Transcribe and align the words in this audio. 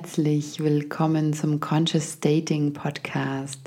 herzlich 0.00 0.60
willkommen 0.60 1.32
zum 1.32 1.58
Conscious 1.58 2.20
Dating 2.20 2.72
Podcast. 2.72 3.58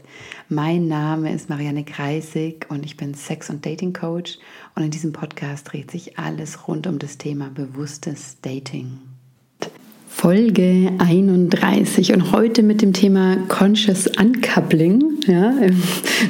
Mein 0.47 0.87
Name 0.87 1.33
ist 1.33 1.49
Marianne 1.49 1.83
Kreisig 1.83 2.67
und 2.69 2.85
ich 2.85 2.95
bin 2.95 3.13
Sex- 3.15 3.49
und 3.49 3.65
Dating 3.65 3.91
Coach 3.91 4.37
und 4.73 4.83
in 4.83 4.91
diesem 4.91 5.11
Podcast 5.11 5.69
dreht 5.69 5.91
sich 5.91 6.17
alles 6.17 6.69
rund 6.69 6.87
um 6.87 6.99
das 6.99 7.17
Thema 7.17 7.49
bewusstes 7.53 8.37
Dating. 8.41 8.99
Folge 10.07 10.93
31 10.99 12.13
und 12.13 12.31
heute 12.31 12.63
mit 12.63 12.81
dem 12.81 12.93
Thema 12.93 13.35
Conscious 13.49 14.07
Uncoupling. 14.07 15.10
Ja, 15.27 15.51
Im 15.51 15.83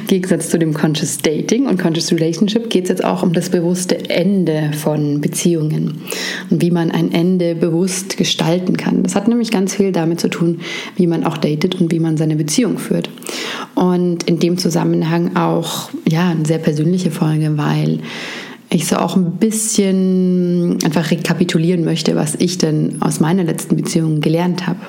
Gegensatz 0.06 0.50
zu 0.50 0.58
dem 0.58 0.74
Conscious 0.74 1.16
Dating 1.18 1.66
und 1.66 1.80
Conscious 1.80 2.12
Relationship 2.12 2.68
geht 2.68 2.84
es 2.84 2.88
jetzt 2.90 3.04
auch 3.04 3.22
um 3.22 3.32
das 3.32 3.48
bewusste 3.48 4.10
Ende 4.10 4.70
von 4.74 5.22
Beziehungen 5.22 6.02
und 6.50 6.60
wie 6.60 6.70
man 6.70 6.90
ein 6.90 7.10
Ende 7.10 7.54
bewusst 7.54 8.18
gestalten 8.18 8.76
kann. 8.76 9.02
Das 9.02 9.14
hat 9.14 9.28
nämlich 9.28 9.50
ganz 9.50 9.74
viel 9.74 9.92
damit 9.92 10.20
zu 10.20 10.28
tun, 10.28 10.60
wie 10.96 11.06
man 11.06 11.24
auch 11.24 11.38
datet 11.38 11.80
und 11.80 11.90
wie 11.90 12.00
man 12.00 12.18
seine 12.18 12.36
Beziehung 12.36 12.78
führt. 12.78 13.08
Und 13.74 14.24
in 14.24 14.38
dem 14.38 14.58
Zusammenhang 14.58 15.36
auch 15.36 15.88
ja, 16.06 16.28
eine 16.28 16.44
sehr 16.44 16.58
persönliche 16.58 17.10
Folge, 17.10 17.56
weil 17.56 18.00
ich 18.68 18.86
so 18.86 18.96
auch 18.96 19.16
ein 19.16 19.32
bisschen 19.32 20.78
einfach 20.84 21.10
rekapitulieren 21.10 21.84
möchte, 21.84 22.14
was 22.14 22.34
ich 22.34 22.58
denn 22.58 22.96
aus 23.00 23.20
meiner 23.20 23.44
letzten 23.44 23.76
Beziehung 23.76 24.20
gelernt 24.20 24.66
habe. 24.66 24.80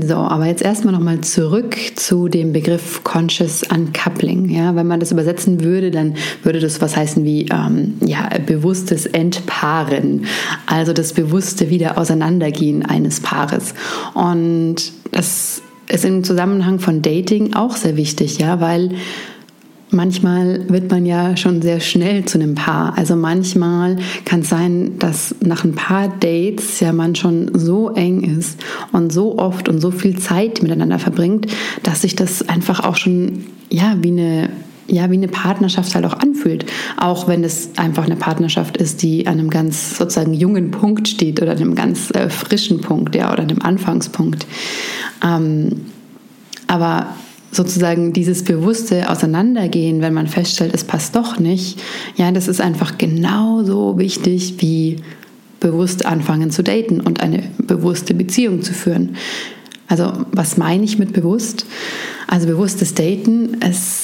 So, 0.00 0.14
aber 0.14 0.46
jetzt 0.46 0.62
erstmal 0.62 0.94
nochmal 0.94 1.20
zurück 1.20 1.76
zu 1.96 2.28
dem 2.28 2.52
Begriff 2.52 3.04
Conscious 3.04 3.62
Uncoupling. 3.62 4.48
Ja, 4.48 4.74
wenn 4.74 4.86
man 4.86 5.00
das 5.00 5.12
übersetzen 5.12 5.62
würde, 5.62 5.90
dann 5.90 6.14
würde 6.42 6.60
das 6.60 6.80
was 6.80 6.96
heißen 6.96 7.24
wie 7.24 7.46
ähm, 7.52 7.94
ja, 8.00 8.28
bewusstes 8.46 9.04
Entpaaren, 9.04 10.24
also 10.66 10.94
das 10.94 11.12
bewusste 11.12 11.68
Wieder 11.68 11.98
auseinandergehen 11.98 12.86
eines 12.86 13.20
Paares. 13.20 13.74
Und 14.14 14.76
das 15.10 15.60
ist 15.88 16.04
im 16.06 16.24
Zusammenhang 16.24 16.78
von 16.78 17.02
Dating 17.02 17.52
auch 17.52 17.76
sehr 17.76 17.96
wichtig, 17.96 18.38
ja, 18.38 18.60
weil 18.60 18.92
Manchmal 19.92 20.68
wird 20.70 20.90
man 20.90 21.04
ja 21.04 21.36
schon 21.36 21.60
sehr 21.60 21.78
schnell 21.80 22.24
zu 22.24 22.38
einem 22.38 22.54
Paar. 22.54 22.96
Also 22.96 23.14
manchmal 23.14 23.98
kann 24.24 24.40
es 24.40 24.48
sein, 24.48 24.98
dass 24.98 25.34
nach 25.40 25.64
ein 25.64 25.74
paar 25.74 26.08
Dates 26.08 26.80
ja 26.80 26.92
man 26.92 27.14
schon 27.14 27.50
so 27.52 27.90
eng 27.90 28.22
ist 28.22 28.58
und 28.92 29.12
so 29.12 29.38
oft 29.38 29.68
und 29.68 29.80
so 29.80 29.90
viel 29.90 30.18
Zeit 30.18 30.62
miteinander 30.62 30.98
verbringt, 30.98 31.46
dass 31.82 32.02
sich 32.02 32.16
das 32.16 32.48
einfach 32.48 32.80
auch 32.80 32.96
schon 32.96 33.44
ja 33.68 33.96
wie 34.00 34.12
eine 34.12 34.48
ja, 34.88 35.10
wie 35.10 35.16
eine 35.16 35.28
Partnerschaft 35.28 35.94
halt 35.94 36.04
auch 36.04 36.18
anfühlt. 36.18 36.66
Auch 36.96 37.28
wenn 37.28 37.44
es 37.44 37.70
einfach 37.76 38.04
eine 38.04 38.16
Partnerschaft 38.16 38.76
ist, 38.76 39.02
die 39.02 39.26
an 39.26 39.38
einem 39.38 39.48
ganz 39.48 39.96
sozusagen 39.96 40.34
jungen 40.34 40.70
Punkt 40.70 41.08
steht 41.08 41.40
oder 41.40 41.52
einem 41.52 41.74
ganz 41.74 42.10
äh, 42.10 42.28
frischen 42.28 42.80
Punkt, 42.80 43.14
ja, 43.14 43.32
oder 43.32 43.42
einem 43.42 43.62
Anfangspunkt. 43.62 44.46
Ähm, 45.24 45.82
aber 46.66 47.14
sozusagen 47.52 48.12
dieses 48.12 48.42
bewusste 48.42 49.08
Auseinandergehen, 49.10 50.00
wenn 50.00 50.14
man 50.14 50.26
feststellt, 50.26 50.74
es 50.74 50.84
passt 50.84 51.14
doch 51.14 51.38
nicht, 51.38 51.80
ja, 52.16 52.32
das 52.32 52.48
ist 52.48 52.60
einfach 52.60 52.98
genauso 52.98 53.98
wichtig 53.98 54.54
wie 54.58 54.96
bewusst 55.60 56.04
anfangen 56.04 56.50
zu 56.50 56.64
daten 56.64 57.00
und 57.00 57.20
eine 57.20 57.44
bewusste 57.58 58.14
Beziehung 58.14 58.62
zu 58.62 58.72
führen. 58.72 59.16
Also 59.86 60.12
was 60.32 60.56
meine 60.56 60.84
ich 60.84 60.98
mit 60.98 61.12
bewusst? 61.12 61.66
Also 62.26 62.46
bewusstes 62.46 62.94
Daten, 62.94 63.58
es 63.60 64.01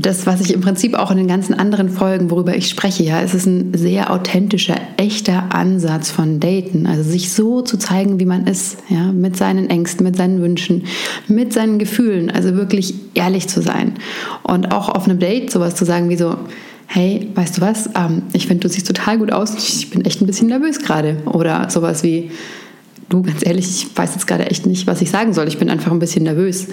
das, 0.00 0.26
was 0.26 0.40
ich 0.40 0.54
im 0.54 0.60
Prinzip 0.60 0.94
auch 0.94 1.10
in 1.10 1.16
den 1.16 1.26
ganzen 1.26 1.54
anderen 1.54 1.88
Folgen, 1.88 2.30
worüber 2.30 2.56
ich 2.56 2.68
spreche, 2.68 3.02
ja, 3.02 3.20
es 3.20 3.34
ist 3.34 3.46
ein 3.46 3.74
sehr 3.74 4.12
authentischer, 4.12 4.76
echter 4.96 5.54
Ansatz 5.54 6.10
von 6.10 6.40
Daten. 6.40 6.86
Also 6.86 7.02
sich 7.02 7.32
so 7.32 7.62
zu 7.62 7.78
zeigen, 7.78 8.20
wie 8.20 8.24
man 8.24 8.46
ist, 8.46 8.78
ja, 8.88 9.10
mit 9.12 9.36
seinen 9.36 9.68
Ängsten, 9.68 10.04
mit 10.04 10.16
seinen 10.16 10.40
Wünschen, 10.40 10.84
mit 11.26 11.52
seinen 11.52 11.78
Gefühlen, 11.78 12.30
also 12.30 12.54
wirklich 12.54 12.94
ehrlich 13.14 13.48
zu 13.48 13.60
sein. 13.60 13.94
Und 14.42 14.72
auch 14.72 14.88
auf 14.88 15.06
einem 15.06 15.18
Date 15.18 15.50
sowas 15.50 15.74
zu 15.74 15.84
sagen 15.84 16.08
wie 16.10 16.16
so, 16.16 16.36
hey, 16.86 17.28
weißt 17.34 17.58
du 17.58 17.60
was, 17.60 17.90
ähm, 17.96 18.22
ich 18.32 18.46
finde, 18.46 18.62
du 18.62 18.68
siehst 18.68 18.86
total 18.86 19.18
gut 19.18 19.32
aus, 19.32 19.54
ich 19.56 19.90
bin 19.90 20.04
echt 20.04 20.20
ein 20.20 20.26
bisschen 20.26 20.48
nervös 20.48 20.80
gerade. 20.80 21.16
Oder 21.26 21.68
sowas 21.70 22.02
wie, 22.02 22.30
du, 23.08 23.22
ganz 23.22 23.44
ehrlich, 23.44 23.66
ich 23.68 23.96
weiß 23.96 24.14
jetzt 24.14 24.26
gerade 24.26 24.46
echt 24.46 24.64
nicht, 24.64 24.86
was 24.86 25.02
ich 25.02 25.10
sagen 25.10 25.34
soll, 25.34 25.48
ich 25.48 25.58
bin 25.58 25.70
einfach 25.70 25.90
ein 25.90 25.98
bisschen 25.98 26.22
nervös 26.22 26.68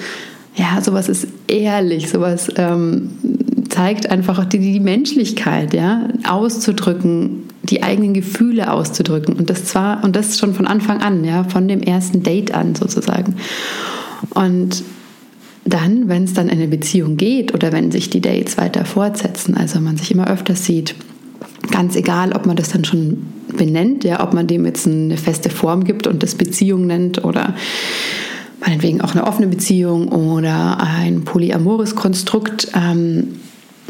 ja, 0.55 0.81
sowas 0.81 1.09
ist 1.09 1.27
ehrlich, 1.47 2.09
sowas 2.09 2.49
ähm, 2.55 3.09
zeigt 3.69 4.09
einfach 4.09 4.45
die, 4.45 4.59
die 4.59 4.79
Menschlichkeit, 4.79 5.73
ja, 5.73 6.07
auszudrücken, 6.27 7.43
die 7.63 7.83
eigenen 7.83 8.13
Gefühle 8.13 8.71
auszudrücken 8.71 9.35
und 9.35 9.49
das 9.49 9.65
zwar 9.65 10.03
und 10.03 10.15
das 10.15 10.37
schon 10.37 10.53
von 10.53 10.67
Anfang 10.67 11.01
an, 11.01 11.23
ja, 11.23 11.43
von 11.43 11.67
dem 11.67 11.81
ersten 11.81 12.23
Date 12.23 12.53
an 12.53 12.75
sozusagen. 12.75 13.35
Und 14.33 14.83
dann, 15.65 16.07
wenn 16.07 16.23
es 16.23 16.33
dann 16.33 16.47
in 16.47 16.59
eine 16.59 16.67
Beziehung 16.67 17.17
geht 17.17 17.53
oder 17.53 17.71
wenn 17.71 17.91
sich 17.91 18.09
die 18.09 18.21
Dates 18.21 18.57
weiter 18.57 18.85
fortsetzen, 18.85 19.57
also 19.57 19.79
man 19.81 19.97
sich 19.97 20.11
immer 20.11 20.29
öfter 20.29 20.55
sieht, 20.55 20.95
ganz 21.71 21.95
egal, 21.95 22.33
ob 22.33 22.45
man 22.45 22.55
das 22.55 22.69
dann 22.69 22.85
schon 22.85 23.25
benennt, 23.57 24.03
ja, 24.03 24.23
ob 24.23 24.33
man 24.33 24.47
dem 24.47 24.65
jetzt 24.65 24.87
eine 24.87 25.17
feste 25.17 25.49
Form 25.49 25.83
gibt 25.83 26.07
und 26.07 26.21
das 26.21 26.35
Beziehung 26.35 26.85
nennt 26.85 27.23
oder 27.23 27.55
meinetwegen 28.65 29.01
auch 29.01 29.11
eine 29.11 29.25
offene 29.25 29.47
Beziehung 29.47 30.09
oder 30.09 30.79
ein 30.79 31.23
polyamores 31.23 31.95
Konstrukt. 31.95 32.69
Ähm, 32.75 33.35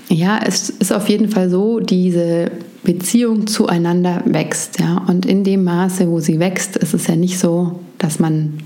ja, 0.10 0.40
es 0.46 0.70
ist 0.70 0.94
auf 0.94 1.10
jeden 1.10 1.30
Fall 1.30 1.50
so, 1.50 1.80
diese 1.80 2.52
Beziehung 2.84 3.48
zueinander 3.48 4.22
wächst. 4.26 4.80
Ja? 4.80 5.04
Und 5.08 5.26
in 5.26 5.44
dem 5.44 5.64
Maße, 5.64 6.10
wo 6.10 6.20
sie 6.20 6.40
wächst, 6.40 6.78
ist 6.78 6.94
es 6.94 7.08
ja 7.08 7.16
nicht 7.16 7.40
so, 7.40 7.80
dass 7.98 8.20
man, 8.20 8.60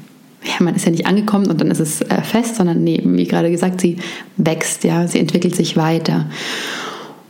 ja, 0.43 0.63
man 0.63 0.75
ist 0.75 0.85
ja 0.85 0.91
nicht 0.91 1.05
angekommen 1.05 1.47
und 1.47 1.61
dann 1.61 1.71
ist 1.71 1.79
es 1.79 2.01
äh, 2.01 2.21
fest, 2.21 2.55
sondern 2.55 2.83
nee, 2.83 3.01
wie 3.03 3.25
gerade 3.25 3.51
gesagt, 3.51 3.79
sie 3.79 3.97
wächst, 4.37 4.83
ja, 4.83 5.07
sie 5.07 5.19
entwickelt 5.19 5.55
sich 5.55 5.77
weiter. 5.77 6.25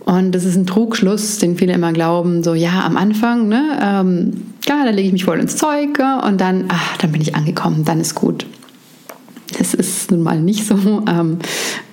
Und 0.06 0.32
das 0.32 0.44
ist 0.44 0.56
ein 0.56 0.66
Trugschluss, 0.66 1.38
den 1.38 1.56
viele 1.56 1.74
immer 1.74 1.94
glauben, 1.94 2.44
so 2.44 2.56
ja, 2.56 2.84
am 2.84 2.98
Anfang, 2.98 3.48
ne, 3.48 3.78
ähm, 3.80 4.32
ja, 4.68 4.84
da 4.84 4.90
lege 4.90 5.08
ich 5.08 5.14
mich 5.14 5.26
voll 5.26 5.40
ins 5.40 5.56
Zeug 5.56 6.00
und 6.28 6.42
dann, 6.42 6.66
ach, 6.70 6.98
dann 6.98 7.12
bin 7.12 7.22
ich 7.22 7.36
angekommen, 7.36 7.86
dann 7.86 8.00
ist 8.00 8.16
gut. 8.16 8.48
Es 9.60 9.74
ist 9.74 10.12
nun 10.12 10.22
mal 10.22 10.40
nicht 10.40 10.66
so, 10.66 10.76
ähm, 11.08 11.40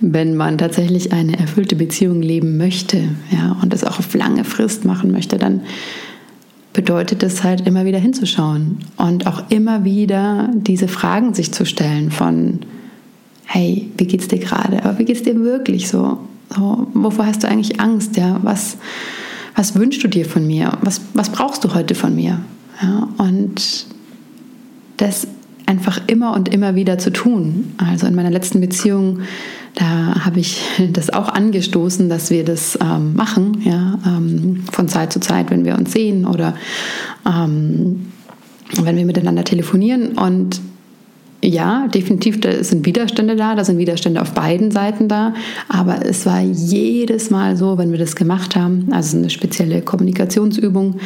wenn 0.00 0.37
man 0.37 0.59
tatsächlich 0.59 1.12
eine 1.12 1.39
erfüllte 1.39 1.77
Beziehung 1.77 2.22
leben 2.22 2.56
möchte 2.56 3.09
ja, 3.31 3.56
und 3.62 3.72
das 3.72 3.84
auch 3.84 3.99
auf 3.99 4.15
lange 4.15 4.44
Frist 4.44 4.84
machen 4.84 5.12
möchte, 5.12 5.39
dann 5.39 5.62
bedeutet 6.72 7.22
es 7.22 7.43
halt 7.43 7.66
immer 7.66 7.87
wieder 7.87 7.99
hinzuschauen 7.99 8.81
und 8.99 9.27
auch 9.27 9.50
immer 9.50 9.84
wieder 9.84 10.50
diese 10.55 10.89
Fragen 10.89 11.33
sich 11.33 11.50
zu 11.50 11.65
stellen 11.65 12.11
von, 12.11 12.61
hey, 13.47 13.91
wie 13.97 14.06
geht's 14.06 14.28
dir 14.28 14.39
gerade? 14.39 14.84
Aber 14.84 14.99
wie 14.99 15.06
geht's 15.06 15.22
dir 15.22 15.41
wirklich 15.41 15.89
so? 15.89 16.19
so 16.55 16.87
wovor 16.93 17.27
hast 17.27 17.43
du 17.43 17.49
eigentlich 17.49 17.81
Angst? 17.81 18.16
Ja, 18.19 18.41
was, 18.43 18.77
was 19.55 19.75
wünschst 19.75 20.05
du 20.05 20.09
dir 20.09 20.27
von 20.27 20.47
mir? 20.47 20.77
Was, 20.83 21.00
was 21.15 21.31
brauchst 21.31 21.65
du 21.65 21.75
heute 21.75 21.95
von 21.95 22.15
mir? 22.15 22.41
Ja, 22.83 23.09
und 23.16 23.87
das 24.99 25.27
einfach 25.66 26.00
immer 26.06 26.34
und 26.34 26.49
immer 26.49 26.75
wieder 26.75 26.99
zu 26.99 27.10
tun. 27.10 27.75
Also 27.77 28.06
in 28.06 28.15
meiner 28.15 28.31
letzten 28.31 28.60
Beziehung, 28.60 29.21
da 29.75 30.25
habe 30.25 30.41
ich 30.41 30.62
das 30.93 31.10
auch 31.10 31.28
angestoßen, 31.28 32.09
dass 32.09 32.31
wir 32.31 32.44
das 32.44 32.78
ähm, 32.81 33.15
machen, 33.15 33.60
ja, 33.65 33.99
ähm, 34.06 34.65
von 34.72 34.88
Zeit 34.88 35.12
zu 35.12 35.21
Zeit, 35.21 35.50
wenn 35.50 35.65
wir 35.65 35.77
uns 35.77 35.93
sehen 35.93 36.27
oder 36.27 36.54
ähm, 37.27 38.06
wenn 38.81 38.97
wir 38.97 39.04
miteinander 39.04 39.44
telefonieren. 39.44 40.16
Und 40.16 40.60
ja, 41.43 41.87
definitiv, 41.88 42.41
da 42.41 42.65
sind 42.65 42.87
Widerstände 42.87 43.37
da, 43.37 43.54
da 43.54 43.65
sind 43.65 43.78
Widerstände 43.78 44.21
auf 44.21 44.33
beiden 44.33 44.71
Seiten 44.71 45.06
da, 45.06 45.34
aber 45.69 46.04
es 46.04 46.27
war 46.27 46.41
jedes 46.41 47.30
Mal 47.30 47.57
so, 47.57 47.78
wenn 47.78 47.92
wir 47.92 47.98
das 47.98 48.16
gemacht 48.16 48.57
haben, 48.57 48.89
also 48.91 49.16
eine 49.16 49.30
spezielle 49.30 49.83
Kommunikationsübung, 49.83 50.97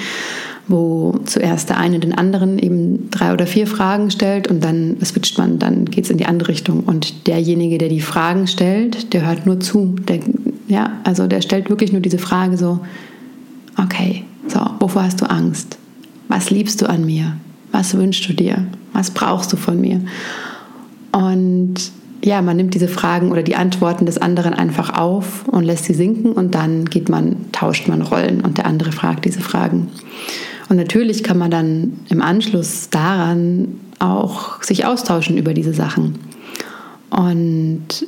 wo 0.70 1.19
zuerst 1.25 1.69
der 1.69 1.78
eine 1.78 1.99
den 1.99 2.14
anderen 2.14 2.58
eben 2.58 3.11
drei 3.11 3.32
oder 3.32 3.46
vier 3.46 3.67
Fragen 3.67 4.11
stellt 4.11 4.49
und 4.49 4.62
dann 4.62 4.96
switcht 5.05 5.38
man, 5.38 5.58
dann 5.58 5.87
geht 5.87 6.05
es 6.05 6.11
in 6.11 6.19
die 6.19 6.26
andere 6.26 6.49
Richtung. 6.49 6.84
Und 6.84 7.26
derjenige, 7.26 7.78
der 7.78 7.88
die 7.88 8.00
Fragen 8.00 8.46
stellt, 8.46 9.12
der 9.12 9.26
hört 9.26 9.46
nur 9.46 9.61
zu. 9.61 9.96
Der, 10.08 10.20
ja, 10.69 10.93
also 11.05 11.26
der 11.26 11.43
stellt 11.43 11.70
wirklich 11.70 11.93
nur 11.93 12.00
diese 12.00 12.19
Frage 12.19 12.56
so, 12.56 12.81
okay, 13.76 14.25
so, 14.46 14.61
wovor 14.78 15.05
hast 15.05 15.20
du 15.20 15.28
Angst? 15.28 15.78
Was 16.28 16.50
liebst 16.50 16.81
du 16.81 16.88
an 16.88 17.05
mir? 17.05 17.37
Was 17.73 17.96
wünschst 17.96 18.28
du 18.28 18.32
dir? 18.32 18.66
Was 18.93 19.11
brauchst 19.11 19.52
du 19.52 19.56
von 19.56 19.81
mir? 19.81 20.00
Und 21.12 21.75
ja, 22.23 22.43
man 22.43 22.56
nimmt 22.56 22.75
diese 22.75 22.88
Fragen 22.88 23.32
oder 23.32 23.43
die 23.43 23.56
Antworten 23.56 24.06
des 24.06 24.19
anderen 24.19 24.52
einfach 24.52 24.99
auf 24.99 25.49
und 25.49 25.64
lässt 25.64 25.84
sie 25.84 25.94
sinken 25.94 26.32
und 26.32 26.55
dann 26.55 26.84
geht 26.84 27.08
man, 27.08 27.50
tauscht 27.52 27.88
man 27.88 28.02
Rollen 28.02 28.43
und 28.43 28.58
der 28.58 28.66
andere 28.66 28.93
fragt 28.93 29.25
diese 29.25 29.40
Fragen. 29.40 29.88
Und 30.70 30.76
natürlich 30.76 31.25
kann 31.25 31.37
man 31.37 31.50
dann 31.50 31.99
im 32.11 32.22
Anschluss 32.22 32.90
daran 32.90 33.81
auch 33.99 34.62
sich 34.62 34.87
austauschen 34.87 35.37
über 35.37 35.52
diese 35.52 35.75
Sachen. 35.75 36.14
Und 37.11 38.06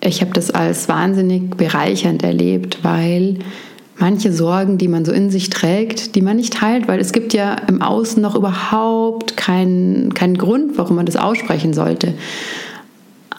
ich 0.00 0.22
habe 0.22 0.32
das 0.32 0.50
als 0.50 0.88
wahnsinnig 0.88 1.50
bereichernd 1.50 2.22
erlebt, 2.22 2.78
weil 2.82 3.40
manche 3.98 4.32
Sorgen, 4.32 4.78
die 4.78 4.88
man 4.88 5.04
so 5.04 5.12
in 5.12 5.30
sich 5.30 5.50
trägt, 5.50 6.14
die 6.14 6.22
man 6.22 6.38
nicht 6.38 6.54
teilt, 6.54 6.88
weil 6.88 6.98
es 6.98 7.12
gibt 7.12 7.34
ja 7.34 7.54
im 7.68 7.82
Außen 7.82 8.22
noch 8.22 8.34
überhaupt 8.34 9.36
keinen, 9.36 10.14
keinen 10.14 10.38
Grund, 10.38 10.78
warum 10.78 10.96
man 10.96 11.04
das 11.04 11.16
aussprechen 11.16 11.74
sollte. 11.74 12.14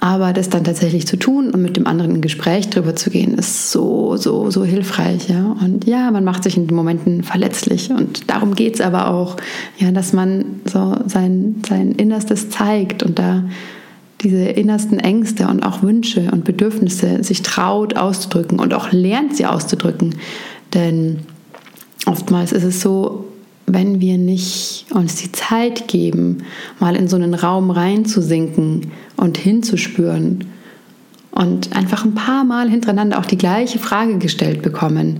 Aber 0.02 0.32
das 0.32 0.50
dann 0.50 0.64
tatsächlich 0.64 1.08
zu 1.08 1.18
tun 1.18 1.52
und 1.52 1.62
mit 1.62 1.76
dem 1.76 1.86
anderen 1.86 2.14
ein 2.14 2.22
Gespräch 2.22 2.70
drüber 2.70 2.96
zu 2.96 3.10
gehen, 3.10 3.38
ist 3.38 3.72
so, 3.72 4.16
so, 4.16 4.50
so 4.50 4.64
hilfreich. 4.64 5.28
Ja? 5.28 5.58
Und 5.62 5.86
ja, 5.86 6.10
man 6.12 6.24
macht 6.24 6.44
sich 6.44 6.56
in 6.56 6.68
den 6.68 6.76
Momenten 6.76 7.24
verletzlich. 7.24 7.90
Und 7.90 8.30
darum 8.30 8.56
geht 8.56 8.76
es 8.76 8.82
aber 8.82 9.10
auch, 9.10 9.36
ja, 9.78 9.92
dass 9.92 10.14
man 10.14 10.62
so 10.66 10.96
sein, 11.08 11.62
sein 11.68 11.92
Innerstes 11.92 12.50
zeigt 12.50 13.04
und 13.04 13.20
da 13.20 13.44
diese 14.22 14.44
innersten 14.44 15.00
Ängste 15.00 15.48
und 15.48 15.64
auch 15.64 15.82
Wünsche 15.82 16.30
und 16.32 16.44
Bedürfnisse 16.44 17.24
sich 17.24 17.42
traut 17.42 17.96
auszudrücken 17.96 18.60
und 18.60 18.74
auch 18.74 18.92
lernt 18.92 19.36
sie 19.36 19.46
auszudrücken. 19.46 20.16
Denn 20.74 21.20
oftmals 22.06 22.52
ist 22.52 22.64
es 22.64 22.82
so, 22.82 23.29
wenn 23.74 24.02
wir 24.02 24.18
nicht 24.18 24.86
uns 24.92 25.16
die 25.16 25.32
Zeit 25.32 25.88
geben, 25.88 26.44
mal 26.80 26.96
in 26.96 27.08
so 27.08 27.16
einen 27.16 27.34
Raum 27.34 27.72
reinzusinken 27.72 28.92
und 29.18 29.38
hinzuspüren 29.38 30.46
und 31.32 31.76
einfach 31.76 32.06
ein 32.06 32.16
paar 32.16 32.44
Mal 32.44 32.70
hintereinander 32.70 33.20
auch 33.20 33.26
die 33.26 33.38
gleiche 33.38 33.80
Frage 33.80 34.18
gestellt 34.18 34.62
bekommen, 34.62 35.20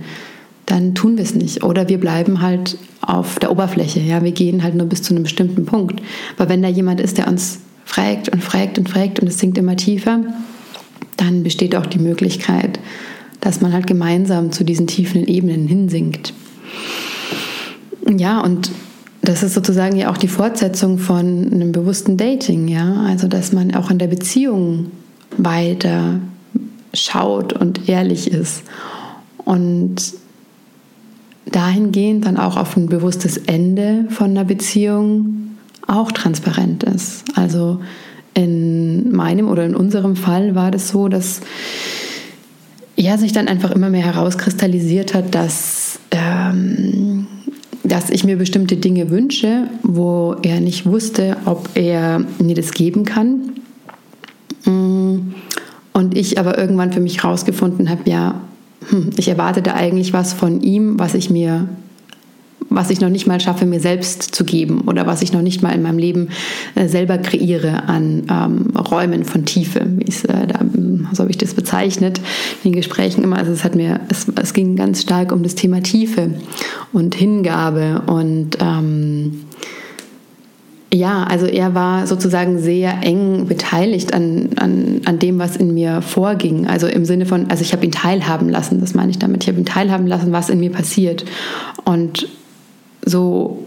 dann 0.66 0.94
tun 0.94 1.16
wir 1.16 1.24
es 1.24 1.34
nicht. 1.34 1.64
Oder 1.64 1.88
wir 1.88 1.98
bleiben 1.98 2.40
halt 2.40 2.78
auf 3.00 3.38
der 3.38 3.50
Oberfläche. 3.50 4.00
Ja, 4.00 4.22
wir 4.22 4.32
gehen 4.32 4.62
halt 4.62 4.74
nur 4.74 4.86
bis 4.86 5.02
zu 5.02 5.14
einem 5.14 5.24
bestimmten 5.24 5.64
Punkt. 5.66 6.00
Aber 6.36 6.48
wenn 6.48 6.62
da 6.62 6.68
jemand 6.68 7.00
ist, 7.00 7.18
der 7.18 7.28
uns 7.28 7.60
fragt 7.84 8.28
und 8.28 8.42
fragt 8.42 8.78
und 8.78 8.88
fragt 8.88 9.20
und 9.20 9.26
es 9.26 9.38
sinkt 9.38 9.58
immer 9.58 9.76
tiefer, 9.76 10.20
dann 11.16 11.42
besteht 11.42 11.74
auch 11.74 11.86
die 11.86 11.98
Möglichkeit, 11.98 12.78
dass 13.40 13.60
man 13.60 13.72
halt 13.72 13.86
gemeinsam 13.86 14.52
zu 14.52 14.64
diesen 14.64 14.86
tiefen 14.86 15.26
Ebenen 15.26 15.66
hinsinkt. 15.66 16.32
Ja, 18.18 18.40
und 18.40 18.70
das 19.22 19.42
ist 19.42 19.54
sozusagen 19.54 19.96
ja 19.96 20.10
auch 20.10 20.16
die 20.16 20.28
Fortsetzung 20.28 20.98
von 20.98 21.50
einem 21.52 21.72
bewussten 21.72 22.16
Dating, 22.16 22.68
ja. 22.68 23.04
Also, 23.06 23.28
dass 23.28 23.52
man 23.52 23.74
auch 23.74 23.90
in 23.90 23.98
der 23.98 24.08
Beziehung 24.08 24.90
weiter 25.36 26.20
schaut 26.94 27.52
und 27.52 27.88
ehrlich 27.88 28.30
ist. 28.30 28.62
Und 29.44 30.14
dahingehend 31.46 32.26
dann 32.26 32.36
auch 32.36 32.56
auf 32.56 32.76
ein 32.76 32.86
bewusstes 32.86 33.36
Ende 33.36 34.06
von 34.10 34.30
einer 34.30 34.44
Beziehung 34.44 35.56
auch 35.86 36.12
transparent 36.12 36.84
ist. 36.84 37.24
Also 37.34 37.80
in 38.34 39.10
meinem 39.12 39.48
oder 39.48 39.64
in 39.64 39.74
unserem 39.74 40.16
Fall 40.16 40.54
war 40.54 40.70
das 40.70 40.88
so, 40.88 41.08
dass 41.08 41.40
ja, 42.96 43.16
sich 43.16 43.32
dann 43.32 43.48
einfach 43.48 43.70
immer 43.70 43.88
mehr 43.88 44.04
herauskristallisiert 44.04 45.14
hat, 45.14 45.34
dass, 45.34 45.98
ähm, 46.10 46.89
dass 48.00 48.08
ich 48.08 48.24
mir 48.24 48.36
bestimmte 48.36 48.78
Dinge 48.78 49.10
wünsche, 49.10 49.68
wo 49.82 50.34
er 50.42 50.60
nicht 50.60 50.86
wusste, 50.86 51.36
ob 51.44 51.68
er 51.74 52.24
mir 52.42 52.54
das 52.54 52.72
geben 52.72 53.04
kann. 53.04 53.52
Mm, 54.64 55.34
und 55.92 56.16
ich 56.16 56.38
aber 56.38 56.56
irgendwann 56.56 56.92
für 56.94 57.00
mich 57.00 57.22
herausgefunden 57.22 57.90
habe, 57.90 58.08
ja, 58.08 58.40
hm, 58.88 59.10
ich 59.18 59.28
erwarte 59.28 59.60
da 59.60 59.74
eigentlich 59.74 60.14
was 60.14 60.32
von 60.32 60.62
ihm, 60.62 60.98
was 60.98 61.12
ich 61.14 61.28
mir 61.28 61.68
was 62.68 62.90
ich 62.90 63.00
noch 63.00 63.08
nicht 63.08 63.26
mal 63.26 63.40
schaffe, 63.40 63.66
mir 63.66 63.80
selbst 63.80 64.22
zu 64.22 64.44
geben 64.44 64.82
oder 64.86 65.06
was 65.06 65.22
ich 65.22 65.32
noch 65.32 65.42
nicht 65.42 65.62
mal 65.62 65.70
in 65.70 65.82
meinem 65.82 65.98
Leben 65.98 66.28
äh, 66.74 66.86
selber 66.86 67.18
kreiere 67.18 67.84
an 67.88 68.22
ähm, 68.30 68.76
Räumen 68.76 69.24
von 69.24 69.44
Tiefe. 69.44 69.86
Wie 69.96 70.06
es, 70.06 70.24
äh, 70.24 70.46
da, 70.46 70.60
so 71.12 71.22
habe 71.22 71.30
ich 71.30 71.38
das 71.38 71.54
bezeichnet 71.54 72.20
in 72.62 72.70
den 72.70 72.76
Gesprächen 72.76 73.24
immer. 73.24 73.38
Also 73.38 73.52
es 73.52 73.64
hat 73.64 73.74
mir, 73.74 74.00
es, 74.08 74.26
es 74.40 74.52
ging 74.52 74.76
ganz 74.76 75.02
stark 75.02 75.32
um 75.32 75.42
das 75.42 75.54
Thema 75.54 75.82
Tiefe 75.82 76.30
und 76.92 77.14
Hingabe 77.14 78.02
und 78.06 78.58
ähm, 78.60 79.44
ja, 80.92 81.22
also 81.22 81.46
er 81.46 81.74
war 81.74 82.08
sozusagen 82.08 82.58
sehr 82.58 83.02
eng 83.02 83.46
beteiligt 83.46 84.12
an, 84.12 84.50
an, 84.56 85.02
an 85.04 85.20
dem, 85.20 85.38
was 85.38 85.56
in 85.56 85.72
mir 85.72 86.02
vorging. 86.02 86.66
Also 86.66 86.88
im 86.88 87.04
Sinne 87.04 87.26
von, 87.26 87.48
also 87.48 87.62
ich 87.62 87.72
habe 87.72 87.84
ihn 87.84 87.92
teilhaben 87.92 88.48
lassen, 88.48 88.80
das 88.80 88.94
meine 88.94 89.12
ich 89.12 89.18
damit. 89.18 89.44
Ich 89.44 89.48
habe 89.48 89.58
ihn 89.58 89.64
teilhaben 89.64 90.08
lassen, 90.08 90.32
was 90.32 90.50
in 90.50 90.58
mir 90.58 90.72
passiert. 90.72 91.24
Und 91.84 92.26
so 93.04 93.66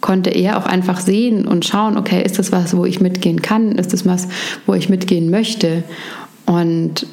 konnte 0.00 0.30
er 0.30 0.58
auch 0.58 0.66
einfach 0.66 1.00
sehen 1.00 1.46
und 1.46 1.64
schauen, 1.64 1.96
okay, 1.96 2.22
ist 2.22 2.38
das 2.38 2.52
was, 2.52 2.76
wo 2.76 2.84
ich 2.84 3.00
mitgehen 3.00 3.42
kann? 3.42 3.72
Ist 3.72 3.92
das 3.92 4.06
was, 4.06 4.28
wo 4.66 4.74
ich 4.74 4.88
mitgehen 4.88 5.30
möchte? 5.30 5.82
Und 6.46 7.06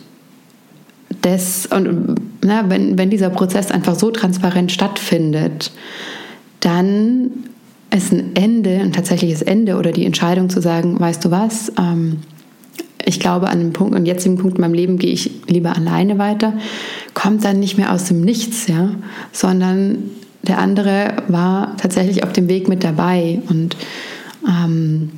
das, 1.22 1.66
und 1.66 2.16
na, 2.44 2.70
wenn, 2.70 2.98
wenn 2.98 3.10
dieser 3.10 3.30
Prozess 3.30 3.72
einfach 3.72 3.96
so 3.96 4.12
transparent 4.12 4.72
stattfindet, 4.72 5.72
dann 6.60 7.32
ist 7.92 8.12
ein 8.12 8.36
Ende, 8.36 8.80
ein 8.80 8.94
tatsächliches 8.94 9.42
Ende 9.42 9.78
oder 9.78 9.92
die 9.92 10.06
Entscheidung 10.06 10.50
zu 10.50 10.62
sagen, 10.62 11.00
weißt 11.00 11.26
du 11.26 11.32
was, 11.32 11.72
ähm, 11.80 12.20
ich 13.04 13.20
glaube, 13.20 13.50
an 13.50 13.60
einem 13.60 13.74
Punkt, 13.74 13.96
an 13.96 14.06
jetzigen 14.06 14.38
Punkt 14.38 14.58
in 14.58 14.62
meinem 14.62 14.74
Leben 14.74 14.98
gehe 14.98 15.12
ich 15.12 15.30
lieber 15.48 15.76
alleine 15.76 16.18
weiter, 16.18 16.54
kommt 17.14 17.46
dann 17.46 17.60
nicht 17.60 17.78
mehr 17.78 17.94
aus 17.94 18.06
dem 18.06 18.22
Nichts, 18.22 18.68
ja, 18.68 18.92
sondern 19.32 20.10
der 20.48 20.60
andere 20.60 21.18
war 21.28 21.76
tatsächlich 21.78 22.24
auf 22.24 22.34
dem 22.34 22.48
Weg 22.48 22.68
mit 22.68 22.84
dabei 22.84 23.40
und 23.50 23.76
ähm, 24.48 25.12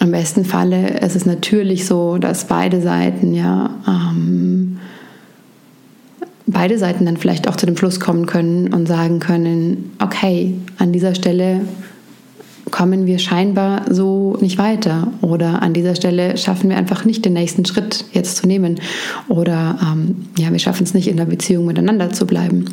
im 0.00 0.10
besten 0.10 0.44
Falle 0.44 0.98
ist 1.00 1.16
es 1.16 1.26
natürlich 1.26 1.86
so, 1.86 2.18
dass 2.18 2.46
beide 2.46 2.82
Seiten 2.82 3.34
ja 3.34 3.70
ähm, 3.88 4.78
beide 6.46 6.78
Seiten 6.78 7.06
dann 7.06 7.16
vielleicht 7.16 7.48
auch 7.48 7.56
zu 7.56 7.66
dem 7.66 7.76
Schluss 7.76 7.98
kommen 7.98 8.26
können 8.26 8.72
und 8.72 8.86
sagen 8.86 9.18
können, 9.18 9.92
okay, 9.98 10.54
an 10.78 10.92
dieser 10.92 11.14
Stelle 11.14 11.62
kommen 12.70 13.06
wir 13.06 13.18
scheinbar 13.18 13.82
so 13.90 14.36
nicht 14.40 14.58
weiter 14.58 15.12
oder 15.20 15.62
an 15.62 15.72
dieser 15.72 15.94
Stelle 15.94 16.36
schaffen 16.36 16.70
wir 16.70 16.76
einfach 16.76 17.04
nicht 17.04 17.24
den 17.24 17.32
nächsten 17.32 17.64
Schritt 17.64 18.04
jetzt 18.12 18.38
zu 18.38 18.46
nehmen 18.46 18.80
oder 19.28 19.78
ähm, 19.82 20.26
ja, 20.36 20.50
wir 20.50 20.58
schaffen 20.58 20.84
es 20.84 20.94
nicht 20.94 21.08
in 21.08 21.16
der 21.16 21.26
Beziehung 21.26 21.66
miteinander 21.66 22.12
zu 22.12 22.26
bleiben. 22.26 22.66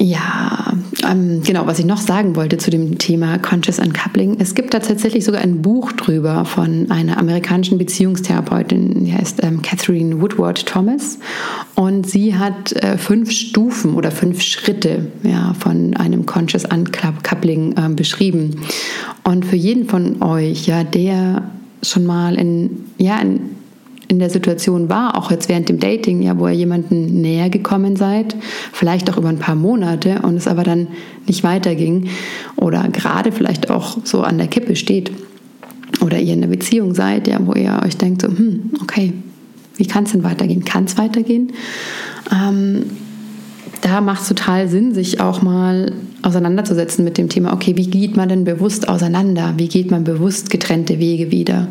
Ja, 0.00 0.74
ähm, 1.10 1.42
genau, 1.44 1.66
was 1.66 1.80
ich 1.80 1.84
noch 1.84 1.98
sagen 1.98 2.36
wollte 2.36 2.56
zu 2.56 2.70
dem 2.70 2.98
Thema 2.98 3.36
Conscious 3.38 3.80
Uncoupling. 3.80 4.36
Es 4.38 4.54
gibt 4.54 4.72
da 4.72 4.78
tatsächlich 4.78 5.24
sogar 5.24 5.40
ein 5.40 5.60
Buch 5.60 5.90
drüber 5.90 6.44
von 6.44 6.88
einer 6.92 7.18
amerikanischen 7.18 7.78
Beziehungstherapeutin, 7.78 9.04
die 9.04 9.12
heißt 9.12 9.42
ähm, 9.42 9.60
Catherine 9.60 10.20
Woodward 10.20 10.64
Thomas. 10.66 11.18
Und 11.74 12.08
sie 12.08 12.36
hat 12.36 12.74
äh, 12.74 12.96
fünf 12.96 13.32
Stufen 13.32 13.94
oder 13.94 14.12
fünf 14.12 14.40
Schritte 14.40 15.10
ja, 15.24 15.52
von 15.58 15.96
einem 15.96 16.26
Conscious 16.26 16.64
Uncoupling 16.64 17.74
äh, 17.76 17.88
beschrieben. 17.88 18.60
Und 19.24 19.46
für 19.46 19.56
jeden 19.56 19.88
von 19.88 20.22
euch, 20.22 20.68
ja, 20.68 20.84
der 20.84 21.50
schon 21.82 22.06
mal 22.06 22.36
in, 22.36 22.84
ja, 22.98 23.18
in 23.18 23.40
in 24.08 24.18
der 24.18 24.30
Situation 24.30 24.88
war, 24.88 25.16
auch 25.16 25.30
jetzt 25.30 25.48
während 25.48 25.68
dem 25.68 25.78
Dating, 25.78 26.22
ja, 26.22 26.38
wo 26.38 26.46
ihr 26.48 26.54
jemanden 26.54 27.20
näher 27.20 27.50
gekommen 27.50 27.96
seid, 27.96 28.34
vielleicht 28.72 29.10
auch 29.10 29.18
über 29.18 29.28
ein 29.28 29.38
paar 29.38 29.54
Monate 29.54 30.20
und 30.22 30.36
es 30.36 30.48
aber 30.48 30.64
dann 30.64 30.88
nicht 31.26 31.44
weiterging 31.44 32.08
oder 32.56 32.88
gerade 32.88 33.32
vielleicht 33.32 33.70
auch 33.70 33.98
so 34.04 34.22
an 34.22 34.38
der 34.38 34.46
Kippe 34.46 34.76
steht 34.76 35.12
oder 36.00 36.18
ihr 36.18 36.32
in 36.32 36.42
einer 36.42 36.50
Beziehung 36.50 36.94
seid, 36.94 37.28
ja, 37.28 37.38
wo 37.40 37.52
ihr 37.52 37.80
euch 37.84 37.98
denkt, 37.98 38.22
so, 38.22 38.28
hm, 38.28 38.70
okay, 38.82 39.12
wie 39.76 39.86
kann 39.86 40.04
es 40.04 40.12
denn 40.12 40.24
weitergehen? 40.24 40.64
Kann 40.64 40.84
es 40.84 40.96
weitergehen? 40.96 41.52
Ähm, 42.32 42.84
da 43.82 44.00
macht 44.00 44.22
es 44.22 44.28
total 44.28 44.68
Sinn, 44.68 44.94
sich 44.94 45.20
auch 45.20 45.42
mal 45.42 45.92
auseinanderzusetzen 46.22 47.04
mit 47.04 47.18
dem 47.18 47.28
Thema, 47.28 47.52
okay, 47.52 47.76
wie 47.76 47.86
geht 47.86 48.16
man 48.16 48.28
denn 48.28 48.44
bewusst 48.44 48.88
auseinander? 48.88 49.54
Wie 49.56 49.68
geht 49.68 49.90
man 49.90 50.04
bewusst 50.04 50.50
getrennte 50.50 50.98
Wege 50.98 51.30
wieder? 51.30 51.68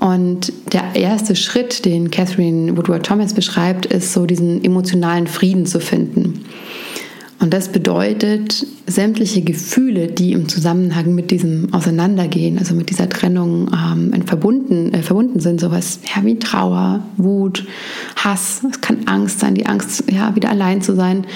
Und 0.00 0.52
der 0.72 0.94
erste 0.94 1.34
Schritt, 1.34 1.84
den 1.84 2.10
Catherine 2.10 2.76
Woodward 2.76 3.04
Thomas 3.04 3.34
beschreibt, 3.34 3.86
ist 3.86 4.12
so 4.12 4.26
diesen 4.26 4.64
emotionalen 4.64 5.26
Frieden 5.26 5.66
zu 5.66 5.80
finden. 5.80 6.44
Und 7.40 7.54
das 7.54 7.68
bedeutet, 7.68 8.66
sämtliche 8.86 9.42
Gefühle, 9.42 10.08
die 10.08 10.32
im 10.32 10.48
Zusammenhang 10.48 11.14
mit 11.14 11.30
diesem 11.30 11.72
Auseinandergehen, 11.72 12.58
also 12.58 12.74
mit 12.74 12.90
dieser 12.90 13.08
Trennung 13.08 13.70
ähm, 13.72 14.26
verbunden, 14.26 14.92
äh, 14.92 15.02
verbunden 15.02 15.38
sind, 15.38 15.60
sowas 15.60 16.00
ja, 16.14 16.24
wie 16.24 16.38
Trauer, 16.38 17.04
Wut, 17.16 17.64
Hass, 18.16 18.62
es 18.68 18.80
kann 18.80 19.06
Angst 19.06 19.38
sein, 19.38 19.54
die 19.54 19.66
Angst, 19.66 20.04
ja, 20.10 20.34
wieder 20.34 20.50
allein 20.50 20.82
zu 20.82 20.96
sein. 20.96 21.26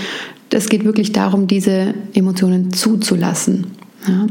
Es 0.50 0.68
geht 0.68 0.84
wirklich 0.84 1.12
darum, 1.12 1.46
diese 1.46 1.94
Emotionen 2.14 2.72
zuzulassen. 2.72 3.68
Ja? 4.06 4.26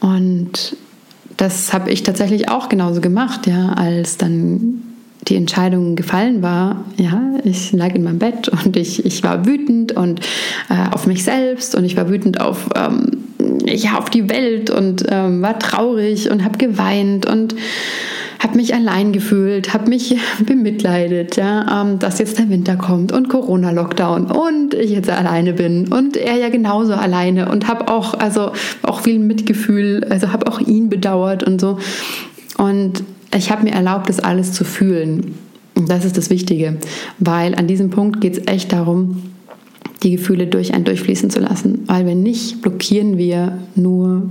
Und 0.00 0.76
das 1.36 1.72
habe 1.72 1.90
ich 1.90 2.02
tatsächlich 2.02 2.48
auch 2.48 2.68
genauso 2.68 3.00
gemacht, 3.00 3.46
ja, 3.46 3.72
als 3.72 4.16
dann 4.16 4.82
die 5.28 5.36
Entscheidung 5.36 5.94
gefallen 5.94 6.42
war, 6.42 6.84
ja, 6.96 7.20
ich 7.44 7.72
lag 7.72 7.94
in 7.94 8.02
meinem 8.02 8.18
Bett 8.18 8.48
und 8.48 8.76
ich, 8.76 9.04
ich 9.04 9.22
war 9.22 9.46
wütend 9.46 9.92
und 9.92 10.20
äh, 10.68 10.90
auf 10.90 11.06
mich 11.06 11.22
selbst 11.22 11.74
und 11.74 11.84
ich 11.84 11.96
war 11.96 12.08
wütend 12.08 12.40
auf, 12.40 12.68
ähm, 12.74 13.18
ja, 13.66 13.98
auf 13.98 14.10
die 14.10 14.28
Welt 14.28 14.70
und 14.70 15.04
ähm, 15.08 15.42
war 15.42 15.58
traurig 15.58 16.30
und 16.30 16.44
habe 16.44 16.58
geweint 16.58 17.26
und 17.26 17.54
habe 18.42 18.56
mich 18.56 18.74
allein 18.74 19.12
gefühlt, 19.12 19.72
habe 19.72 19.88
mich 19.88 20.16
bemitleidet, 20.46 21.36
ja, 21.36 21.82
ähm, 21.82 21.98
dass 21.98 22.18
jetzt 22.18 22.38
der 22.38 22.50
Winter 22.50 22.76
kommt 22.76 23.12
und 23.12 23.28
Corona-Lockdown 23.28 24.26
und 24.26 24.74
ich 24.74 24.90
jetzt 24.90 25.10
alleine 25.10 25.52
bin 25.52 25.88
und 25.92 26.16
er 26.16 26.36
ja 26.36 26.48
genauso 26.48 26.94
alleine 26.94 27.50
und 27.50 27.68
habe 27.68 27.88
auch, 27.88 28.14
also 28.14 28.50
auch 28.82 29.00
viel 29.00 29.18
Mitgefühl, 29.18 30.04
also 30.10 30.32
habe 30.32 30.48
auch 30.48 30.60
ihn 30.60 30.88
bedauert 30.88 31.44
und 31.44 31.60
so. 31.60 31.78
Und 32.58 33.04
ich 33.34 33.50
habe 33.50 33.64
mir 33.64 33.72
erlaubt, 33.72 34.08
das 34.08 34.20
alles 34.20 34.52
zu 34.52 34.64
fühlen. 34.64 35.38
Und 35.74 35.88
das 35.90 36.04
ist 36.04 36.18
das 36.18 36.28
Wichtige, 36.28 36.76
weil 37.18 37.54
an 37.54 37.66
diesem 37.66 37.90
Punkt 37.90 38.20
geht 38.20 38.36
es 38.36 38.46
echt 38.46 38.72
darum, 38.72 39.22
die 40.02 40.12
Gefühle 40.12 40.46
durch 40.46 40.74
einen 40.74 40.84
durchfließen 40.84 41.30
zu 41.30 41.40
lassen. 41.40 41.84
Weil 41.86 42.06
wenn 42.06 42.22
nicht, 42.22 42.62
blockieren 42.62 43.18
wir 43.18 43.58
nur 43.74 44.28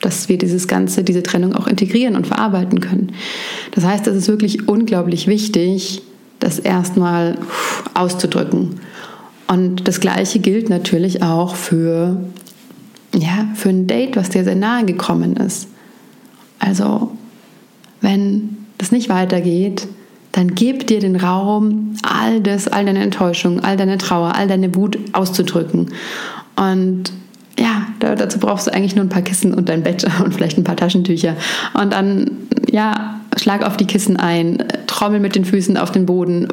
dass 0.00 0.28
wir 0.28 0.38
dieses 0.38 0.66
Ganze, 0.66 1.04
diese 1.04 1.22
Trennung 1.22 1.54
auch 1.54 1.66
integrieren 1.66 2.16
und 2.16 2.26
verarbeiten 2.26 2.80
können. 2.80 3.12
Das 3.72 3.84
heißt, 3.84 4.06
es 4.06 4.16
ist 4.16 4.28
wirklich 4.28 4.68
unglaublich 4.68 5.26
wichtig, 5.26 6.02
das 6.38 6.58
erstmal 6.58 7.38
auszudrücken. 7.94 8.80
Und 9.46 9.86
das 9.86 10.00
Gleiche 10.00 10.38
gilt 10.38 10.70
natürlich 10.70 11.22
auch 11.22 11.54
für, 11.54 12.16
ja, 13.14 13.48
für 13.54 13.68
ein 13.68 13.86
Date, 13.86 14.16
was 14.16 14.30
dir 14.30 14.44
sehr 14.44 14.54
nahe 14.54 14.84
gekommen 14.84 15.36
ist. 15.36 15.68
Also, 16.58 17.10
wenn 18.00 18.56
das 18.78 18.92
nicht 18.92 19.08
weitergeht, 19.08 19.86
dann 20.32 20.54
gib 20.54 20.86
dir 20.86 21.00
den 21.00 21.16
Raum, 21.16 21.96
all 22.02 22.40
das, 22.40 22.68
all 22.68 22.84
deine 22.84 23.02
Enttäuschung, 23.02 23.60
all 23.60 23.76
deine 23.76 23.98
Trauer, 23.98 24.34
all 24.36 24.46
deine 24.46 24.74
Wut 24.74 24.98
auszudrücken. 25.12 25.90
Und 26.56 27.12
ja, 27.58 27.88
dazu 27.98 28.38
brauchst 28.38 28.66
du 28.66 28.72
eigentlich 28.72 28.94
nur 28.94 29.04
ein 29.04 29.10
paar 29.10 29.22
Kissen 29.22 29.52
und 29.52 29.68
dein 29.68 29.82
Bett 29.82 30.06
und 30.24 30.34
vielleicht 30.34 30.56
ein 30.56 30.64
paar 30.64 30.76
Taschentücher. 30.76 31.36
Und 31.74 31.92
dann, 31.92 32.30
ja, 32.70 33.20
schlag 33.36 33.66
auf 33.66 33.76
die 33.76 33.86
Kissen 33.86 34.16
ein, 34.16 34.64
trommel 34.86 35.20
mit 35.20 35.34
den 35.34 35.44
Füßen 35.44 35.76
auf 35.76 35.90
den 35.90 36.06
Boden, 36.06 36.48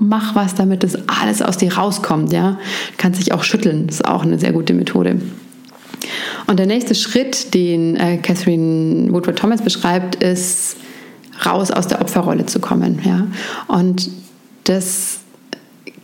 mach 0.00 0.34
was, 0.34 0.54
damit 0.54 0.82
das 0.82 0.96
alles 1.08 1.42
aus 1.42 1.56
dir 1.56 1.74
rauskommt, 1.74 2.32
ja. 2.32 2.52
Du 2.52 2.94
kannst 2.98 3.20
dich 3.20 3.32
auch 3.32 3.42
schütteln, 3.42 3.86
das 3.86 3.96
ist 3.96 4.04
auch 4.06 4.22
eine 4.22 4.38
sehr 4.38 4.52
gute 4.52 4.74
Methode. 4.74 5.20
Und 6.46 6.58
der 6.58 6.66
nächste 6.66 6.94
Schritt, 6.94 7.54
den 7.54 7.96
äh, 7.96 8.18
Catherine 8.18 9.10
Woodward 9.12 9.38
Thomas 9.38 9.62
beschreibt, 9.62 10.16
ist 10.22 10.76
raus 11.44 11.70
aus 11.70 11.88
der 11.88 12.00
Opferrolle 12.00 12.46
zu 12.46 12.60
kommen, 12.60 13.00
ja. 13.04 13.26
Und 13.68 14.10
das 14.64 15.20